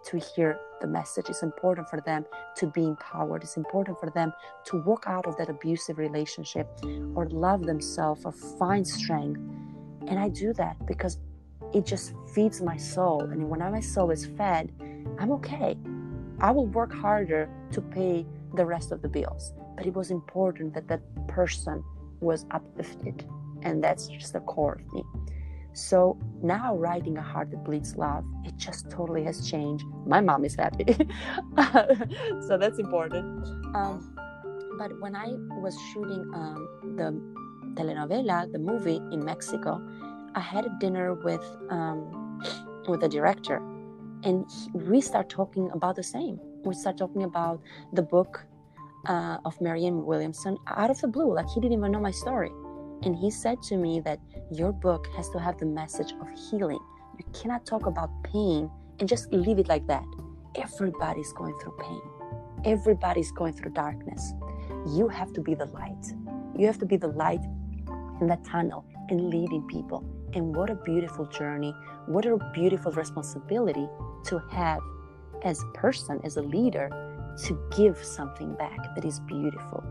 [0.05, 1.27] to hear the message.
[1.29, 2.25] It's important for them
[2.57, 3.43] to be empowered.
[3.43, 4.33] It's important for them
[4.67, 6.69] to walk out of that abusive relationship
[7.15, 9.41] or love themselves or find strength.
[10.07, 11.19] And I do that because
[11.75, 13.23] it just feeds my soul.
[13.23, 14.73] And when my soul is fed,
[15.19, 15.77] I'm okay.
[16.41, 18.25] I will work harder to pay
[18.55, 19.53] the rest of the bills.
[19.77, 21.85] But it was important that that person
[22.21, 23.27] was uplifted.
[23.63, 25.03] And that's just the core of me.
[25.73, 29.85] So now writing A Heart That Bleeds Love, it just totally has changed.
[30.07, 30.97] My mom is happy.
[32.47, 33.47] so that's important.
[33.77, 34.17] Um,
[34.79, 35.29] but when I
[35.61, 37.11] was shooting um, the
[37.75, 39.81] telenovela, the movie in Mexico,
[40.35, 42.41] I had a dinner with um,
[42.89, 43.57] with the director,
[44.25, 46.39] and he, we start talking about the same.
[46.65, 47.61] We start talking about
[47.93, 48.47] the book
[49.07, 52.51] uh, of Marianne Williamson out of the blue, like he didn't even know my story.
[53.03, 54.19] And he said to me that
[54.51, 56.81] your book has to have the message of healing.
[57.19, 60.05] You cannot talk about pain and just leave it like that.
[60.57, 62.01] Everybody's going through pain,
[62.65, 64.33] everybody's going through darkness.
[64.87, 66.13] You have to be the light.
[66.57, 67.43] You have to be the light
[68.21, 70.05] in that tunnel and leading people.
[70.35, 71.75] And what a beautiful journey,
[72.07, 73.89] what a beautiful responsibility
[74.25, 74.81] to have
[75.43, 76.91] as a person, as a leader,
[77.45, 79.85] to give something back that is beautiful.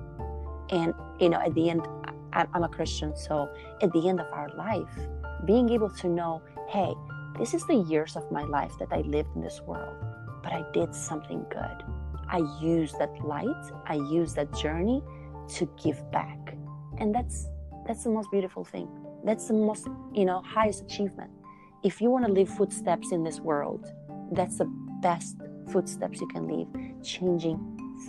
[0.69, 1.87] And, you know, at the end,
[2.53, 3.49] I'm a Christian, so
[3.81, 4.89] at the end of our life,
[5.45, 6.93] being able to know, hey,
[7.37, 9.95] this is the years of my life that I lived in this world,
[10.43, 11.83] but I did something good.
[12.29, 15.01] I used that light, I used that journey
[15.55, 16.55] to give back.
[16.99, 17.47] And that's
[17.87, 18.89] that's the most beautiful thing.
[19.23, 21.31] That's the most, you know, highest achievement.
[21.83, 23.85] If you want to leave footsteps in this world,
[24.31, 24.69] that's the
[25.01, 25.37] best
[25.71, 26.67] footsteps you can leave,
[27.03, 27.57] changing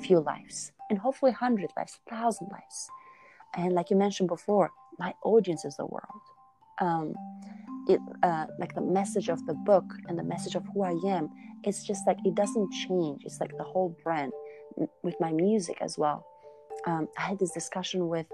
[0.03, 2.91] few lives and hopefully 100 lives, 1,000 lives.
[3.55, 6.22] And like you mentioned before, my audience is the world.
[6.80, 7.14] Um,
[7.88, 11.30] it, uh, like the message of the book and the message of who I am,
[11.64, 13.22] it's just like it doesn't change.
[13.24, 14.32] It's like the whole brand
[15.03, 16.24] with my music as well.
[16.86, 18.26] Um, I had this discussion with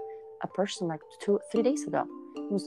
[0.43, 2.05] a person like two, three days ago.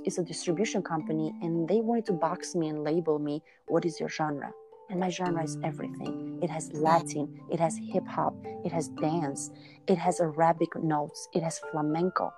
[0.05, 3.43] It's a distribution company, and they wanted to box me and label me.
[3.67, 4.53] What is your genre?
[4.91, 6.39] And my genre is everything.
[6.43, 8.35] It has Latin, it has hip hop,
[8.65, 9.51] it has dance,
[9.87, 12.33] it has Arabic notes, it has flamenco.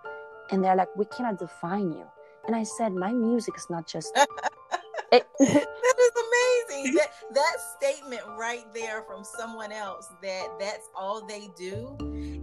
[0.50, 2.04] And they're like, we cannot define you.
[2.46, 4.16] And I said, my music is not just.
[5.12, 5.66] it- that
[5.98, 6.94] is amazing.
[6.96, 11.96] That, that statement right there from someone else that that's all they do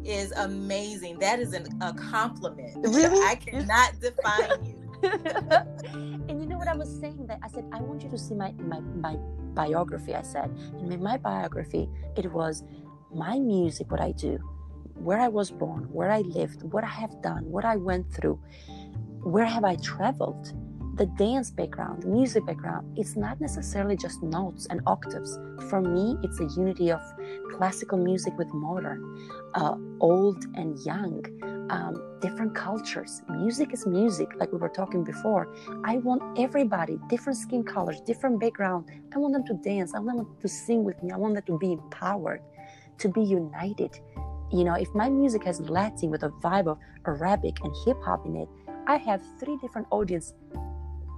[0.06, 1.18] is amazing.
[1.20, 2.78] That is an, a compliment.
[2.88, 3.20] Really?
[3.26, 4.88] I cannot define you.
[6.30, 7.26] and you know what I was saying?
[7.28, 9.18] That I said, I want you to see my, my, my
[9.64, 10.50] biography, I said.
[10.80, 12.64] And in my biography, it was
[13.14, 14.34] my music, what I do,
[15.08, 18.40] where I was born, where I lived, what I have done, what I went through,
[19.34, 20.54] where have I traveled,
[20.98, 22.84] the dance background, music background.
[22.98, 25.38] It's not necessarily just notes and octaves.
[25.70, 27.02] For me, it's a unity of
[27.56, 29.02] classical music with modern,
[29.54, 31.24] uh, old and young,
[31.70, 33.22] um, different cultures.
[33.30, 35.54] Music is music, like we were talking before.
[35.84, 38.90] I want everybody, different skin colors, different background.
[39.14, 39.94] I want them to dance.
[39.94, 41.12] I want them to sing with me.
[41.12, 42.42] I want them to be empowered,
[43.00, 44.00] to be united.
[44.52, 48.26] You know, if my music has Latin with a vibe of Arabic and hip hop
[48.26, 48.50] in it,
[48.88, 50.34] I have three different audience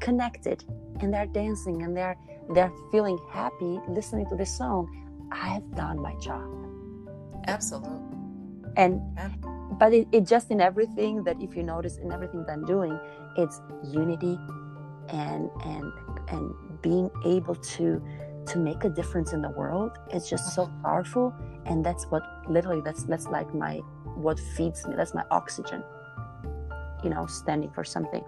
[0.02, 0.64] connected
[1.02, 2.18] and they're dancing and they're
[2.56, 4.88] they're feeling happy listening to this song.
[5.32, 6.50] I have done my job.
[7.48, 8.00] Absolutely.
[8.76, 9.02] And
[9.80, 13.00] but it, it just in everything that if you notice in everything that i'm doing
[13.38, 14.38] it's unity
[15.10, 15.92] and and
[16.30, 18.02] and being able to
[18.48, 19.92] to make a difference in the world.
[20.12, 21.36] It's just so powerful.
[21.66, 23.76] And that's what literally that's that's like my
[24.16, 24.96] what feeds me.
[24.96, 25.84] That's my oxygen
[27.04, 28.24] you know standing for something.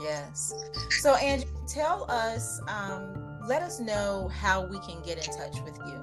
[0.00, 0.52] Yes.
[1.00, 5.78] So angie tell us um, let us know how we can get in touch with
[5.86, 6.02] you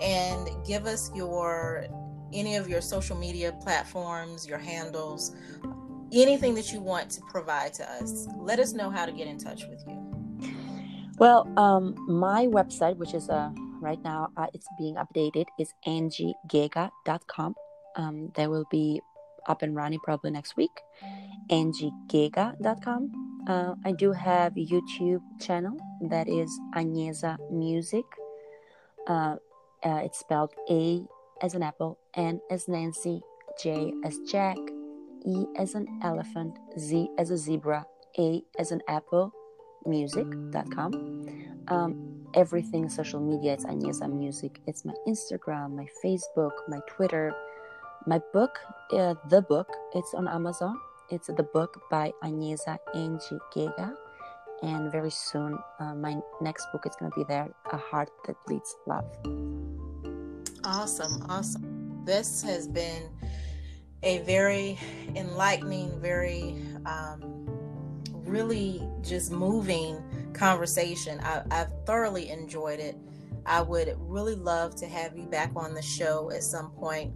[0.00, 1.86] and give us your
[2.32, 5.34] any of your social media platforms your handles
[6.12, 9.38] anything that you want to provide to us let us know how to get in
[9.38, 9.96] touch with you.
[11.18, 13.50] Well um, my website which is uh,
[13.80, 17.54] right now uh, it's being updated is angiegega.com
[17.96, 19.00] um, they will be
[19.46, 20.70] up and running probably next week.
[21.50, 23.10] angiegega.com
[23.48, 28.04] uh, i do have a youtube channel that is Anjeza Music.
[29.06, 29.36] Uh,
[29.84, 31.02] uh, it's spelled A
[31.42, 33.22] as an apple, N as Nancy,
[33.62, 34.56] J as Jack,
[35.26, 37.86] E as an elephant, Z as a zebra,
[38.18, 39.32] A as an apple,
[39.86, 41.26] music.com.
[41.68, 44.60] Um, everything social media, it's Anjeza Music.
[44.66, 47.34] It's my Instagram, my Facebook, my Twitter.
[48.06, 48.58] My book,
[48.92, 50.78] uh, the book, it's on Amazon.
[51.10, 52.78] It's the book by Anjeza
[53.54, 53.94] Gega
[54.62, 58.36] and very soon uh, my next book is going to be there a heart that
[58.46, 59.06] bleeds love
[60.64, 62.02] awesome awesome.
[62.04, 63.08] This has been
[64.02, 64.78] a very
[65.14, 66.56] enlightening very
[66.86, 67.46] um,
[68.12, 70.02] really just moving
[70.32, 71.20] conversation.
[71.22, 72.96] I, i've thoroughly enjoyed it.
[73.46, 77.12] I would really love to have you back on the show at some point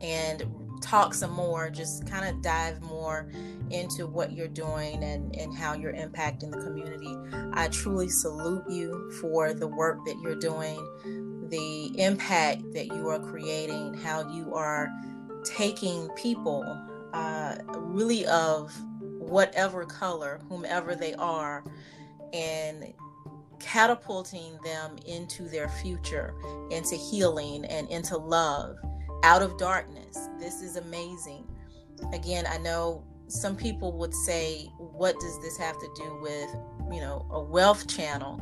[0.00, 0.42] and
[0.80, 3.30] talk some more, just kind of dive more
[3.70, 7.14] into what you're doing and, and how you're impacting the community.
[7.52, 10.78] I truly salute you for the work that you're doing,
[11.50, 14.88] the impact that you are creating, how you are
[15.44, 16.64] taking people
[17.12, 18.72] uh, really of
[19.18, 21.64] whatever color, whomever they are,
[22.32, 22.92] and
[23.58, 26.34] catapulting them into their future,
[26.70, 28.76] into healing and into love
[29.22, 30.28] out of darkness.
[30.38, 31.46] This is amazing.
[32.12, 36.48] Again, I know some people would say, what does this have to do with,
[36.92, 38.40] you know, a wealth channel?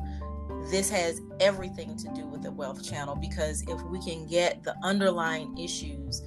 [0.70, 4.76] This has everything to do with the wealth channel because if we can get the
[4.82, 6.22] underlying issues,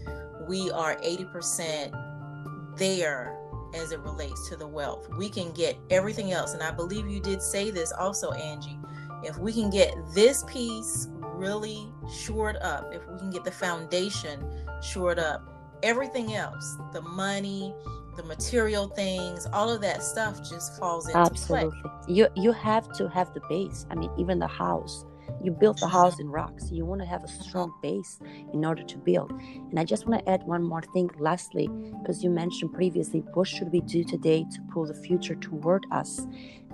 [0.47, 3.37] we are 80% there
[3.75, 5.07] as it relates to the wealth.
[5.17, 6.53] We can get everything else.
[6.53, 8.79] And I believe you did say this also, Angie.
[9.23, 14.43] If we can get this piece really shored up, if we can get the foundation
[14.81, 15.47] shored up,
[15.83, 17.73] everything else, the money,
[18.15, 21.79] the material things, all of that stuff just falls into Absolutely.
[21.81, 21.91] play.
[22.07, 23.85] You you have to have the base.
[23.89, 25.05] I mean, even the house.
[25.43, 26.23] You built the house mm-hmm.
[26.23, 26.71] in rocks.
[26.71, 27.43] You want to have a uh-huh.
[27.43, 28.19] strong base
[28.53, 29.31] in order to build.
[29.31, 31.69] And I just want to add one more thing lastly,
[32.01, 36.27] because you mentioned previously, what should we do today to pull the future toward us?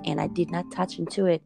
[0.06, 1.42] And I did not touch into it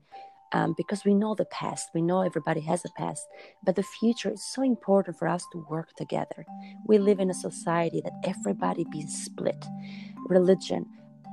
[0.54, 1.90] um, because we know the past.
[1.94, 3.28] We know everybody has a past,
[3.64, 6.46] but the future is so important for us to work together.
[6.86, 9.66] We live in a society that everybody be split,
[10.28, 10.86] religion,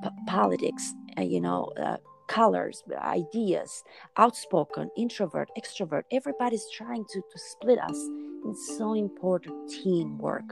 [0.02, 1.72] p- politics, uh, you know.
[1.80, 1.96] Uh,
[2.28, 3.82] colors ideas
[4.18, 7.96] outspoken introvert extrovert everybody's trying to, to split us
[8.44, 10.44] it's so important teamwork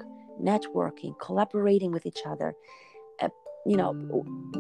[0.43, 2.55] networking collaborating with each other
[3.21, 3.29] uh,
[3.67, 3.93] you know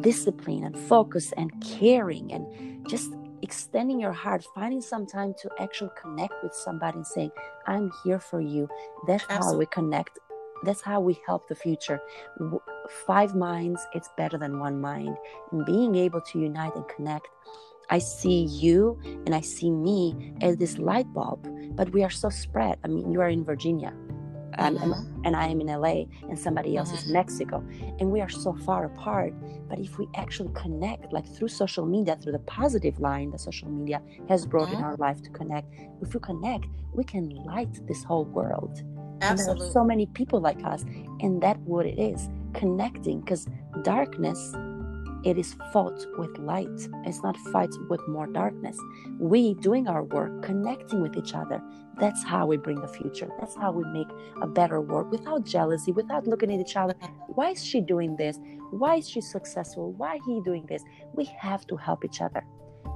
[0.03, 2.47] discipline and focus and caring and
[2.87, 3.11] just
[3.43, 7.31] extending your heart, finding some time to actually connect with somebody and saying,
[7.67, 8.69] I'm here for you.
[9.07, 9.55] That's Absolutely.
[9.55, 10.19] how we connect.
[10.63, 12.01] That's how we help the future.
[13.07, 15.17] Five minds, it's better than one mind.
[15.53, 17.29] And being able to unite and connect.
[17.89, 22.31] I see you and I see me as this light bulb, but we are so
[22.31, 22.79] spread.
[22.85, 23.93] I mean, you are in Virginia
[24.59, 25.23] um, and, mm-hmm.
[25.25, 27.13] and, I am in LA and somebody else is in mm-hmm.
[27.15, 27.65] Mexico.
[27.99, 29.35] And we are so far apart.
[29.69, 33.69] But if we actually connect, like through social media, through the positive line that social
[33.69, 34.85] media has brought in mm-hmm.
[34.85, 38.83] our life to connect, if we connect, we can light this whole world.
[39.21, 39.29] Absolutely.
[39.29, 40.85] And there are so many people like us.
[41.21, 43.47] And that's what it is connecting because
[43.83, 44.55] darkness
[45.27, 46.89] it is fought with light.
[47.05, 48.79] It's not fight with more darkness.
[49.19, 51.61] We doing our work, connecting with each other.
[51.99, 53.29] That's how we bring the future.
[53.41, 54.07] That's how we make
[54.41, 56.95] a better world without jealousy, without looking at each other.
[57.27, 58.39] Why is she doing this?
[58.71, 59.95] Why is she successful?
[59.95, 60.85] Why he doing this?
[61.13, 62.47] We have to help each other.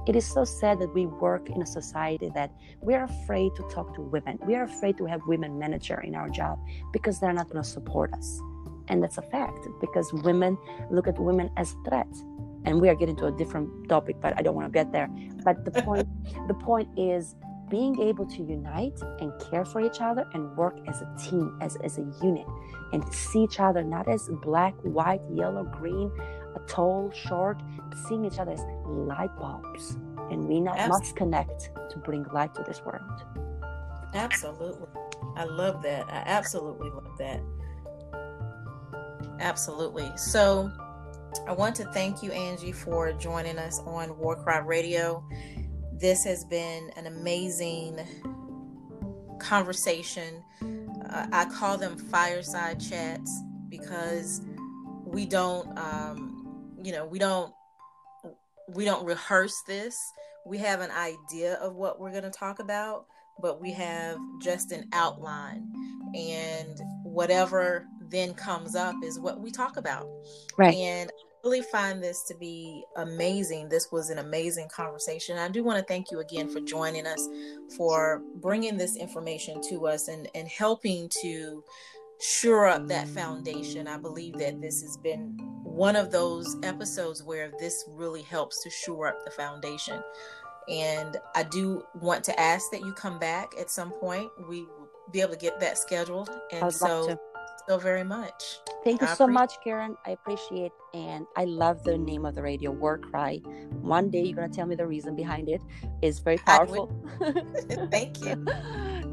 [0.07, 3.93] It is so sad that we work in a society that we're afraid to talk
[3.95, 4.39] to women.
[4.47, 6.59] We are afraid to have women manager in our job
[6.93, 8.39] because they're not going to support us
[8.87, 10.57] and that's a fact because women
[10.89, 12.23] look at women as threats.
[12.63, 15.09] And we are getting to a different topic but i don't want to get there.
[15.43, 16.07] But the point
[16.47, 17.35] the point is
[17.69, 21.77] being able to unite and care for each other and work as a team as,
[21.77, 22.45] as a unit
[22.91, 26.11] and see each other not as black white yellow green
[26.55, 27.61] a tall short
[28.07, 29.97] seeing each other as light bulbs.
[30.29, 33.01] And we not, must connect to bring light to this world.
[34.13, 34.87] Absolutely.
[35.35, 36.05] I love that.
[36.09, 37.41] I absolutely love that
[39.41, 40.11] Absolutely.
[40.17, 40.71] So
[41.47, 45.23] I want to thank you, Angie, for joining us on War Cry Radio.
[45.93, 47.99] This has been an amazing
[49.39, 50.43] conversation.
[51.09, 54.41] Uh, I call them fireside chats because
[55.05, 57.51] we don't, um, you know, we don't
[58.69, 59.99] we don't rehearse this.
[60.45, 63.05] We have an idea of what we're going to talk about,
[63.41, 65.67] but we have just an outline.
[66.13, 70.07] And whatever then comes up is what we talk about.
[70.57, 70.75] Right.
[70.75, 73.69] And I really find this to be amazing.
[73.69, 75.37] This was an amazing conversation.
[75.37, 77.27] I do want to thank you again for joining us,
[77.75, 81.63] for bringing this information to us and, and helping to
[82.19, 83.87] shore up that foundation.
[83.87, 88.69] I believe that this has been one of those episodes where this really helps to
[88.69, 90.01] shore up the foundation.
[90.69, 94.29] And I do want to ask that you come back at some point.
[94.47, 96.29] We will be able to get that scheduled.
[96.51, 97.19] And so,
[97.71, 98.59] so very much.
[98.83, 99.95] Thank you I so much, Karen.
[100.05, 103.37] I appreciate and I love the name of the radio, War Cry.
[103.95, 105.61] One day you're gonna tell me the reason behind it.
[106.01, 106.85] It's very powerful.
[107.95, 108.45] Thank you.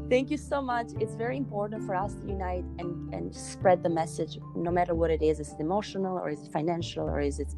[0.09, 0.87] Thank you so much.
[0.99, 5.09] It's very important for us to unite and, and spread the message, no matter what
[5.09, 5.39] it is.
[5.39, 7.51] Is it emotional or is it financial or is it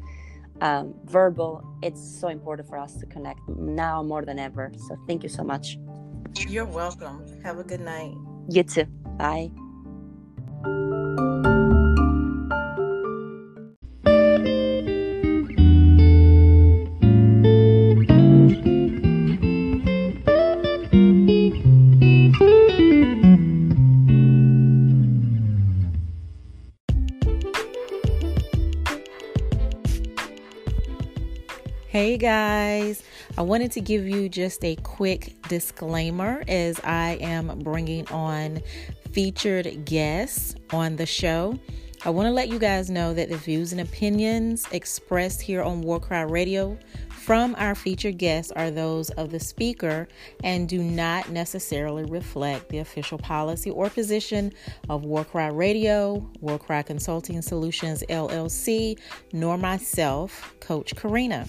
[0.60, 1.64] um, verbal?
[1.82, 4.70] It's so important for us to connect now more than ever.
[4.86, 5.78] So thank you so much.
[6.46, 7.16] You're welcome.
[7.42, 8.14] Have a good night.
[8.48, 8.84] You too.
[9.18, 9.50] Bye.
[32.22, 33.02] Guys,
[33.36, 38.62] I wanted to give you just a quick disclaimer as I am bringing on
[39.10, 41.58] featured guests on the show.
[42.04, 45.80] I want to let you guys know that the views and opinions expressed here on
[45.80, 50.06] Warcry Radio from our featured guests are those of the speaker
[50.44, 54.52] and do not necessarily reflect the official policy or position
[54.88, 58.96] of Warcry Radio, Warcry Consulting Solutions LLC,
[59.32, 61.48] nor myself, Coach Karina.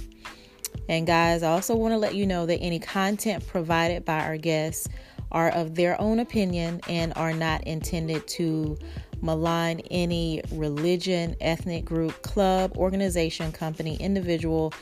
[0.90, 4.38] And guys, I also want to let you know that any content provided by our
[4.38, 4.90] guests
[5.32, 8.78] are of their own opinion and are not intended to
[9.22, 14.74] malign any religion, ethnic group, club, organization, company, individual,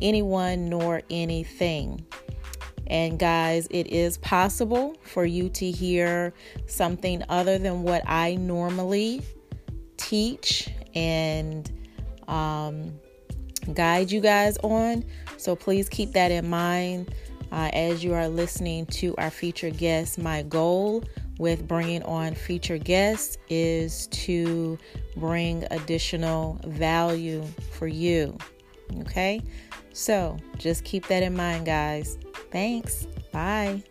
[0.00, 2.04] anyone, nor anything.
[2.86, 6.34] And guys, it is possible for you to hear
[6.66, 9.22] something other than what I normally
[9.96, 11.70] teach and
[12.26, 12.98] um,
[13.74, 15.04] guide you guys on.
[15.36, 17.14] So please keep that in mind
[17.52, 20.18] uh, as you are listening to our featured guests.
[20.18, 21.04] My goal
[21.38, 24.78] with bringing on featured guests is to
[25.16, 28.36] bring additional value for you.
[29.00, 29.40] Okay,
[29.92, 32.18] so just keep that in mind, guys.
[32.50, 33.06] Thanks.
[33.32, 33.82] Bye.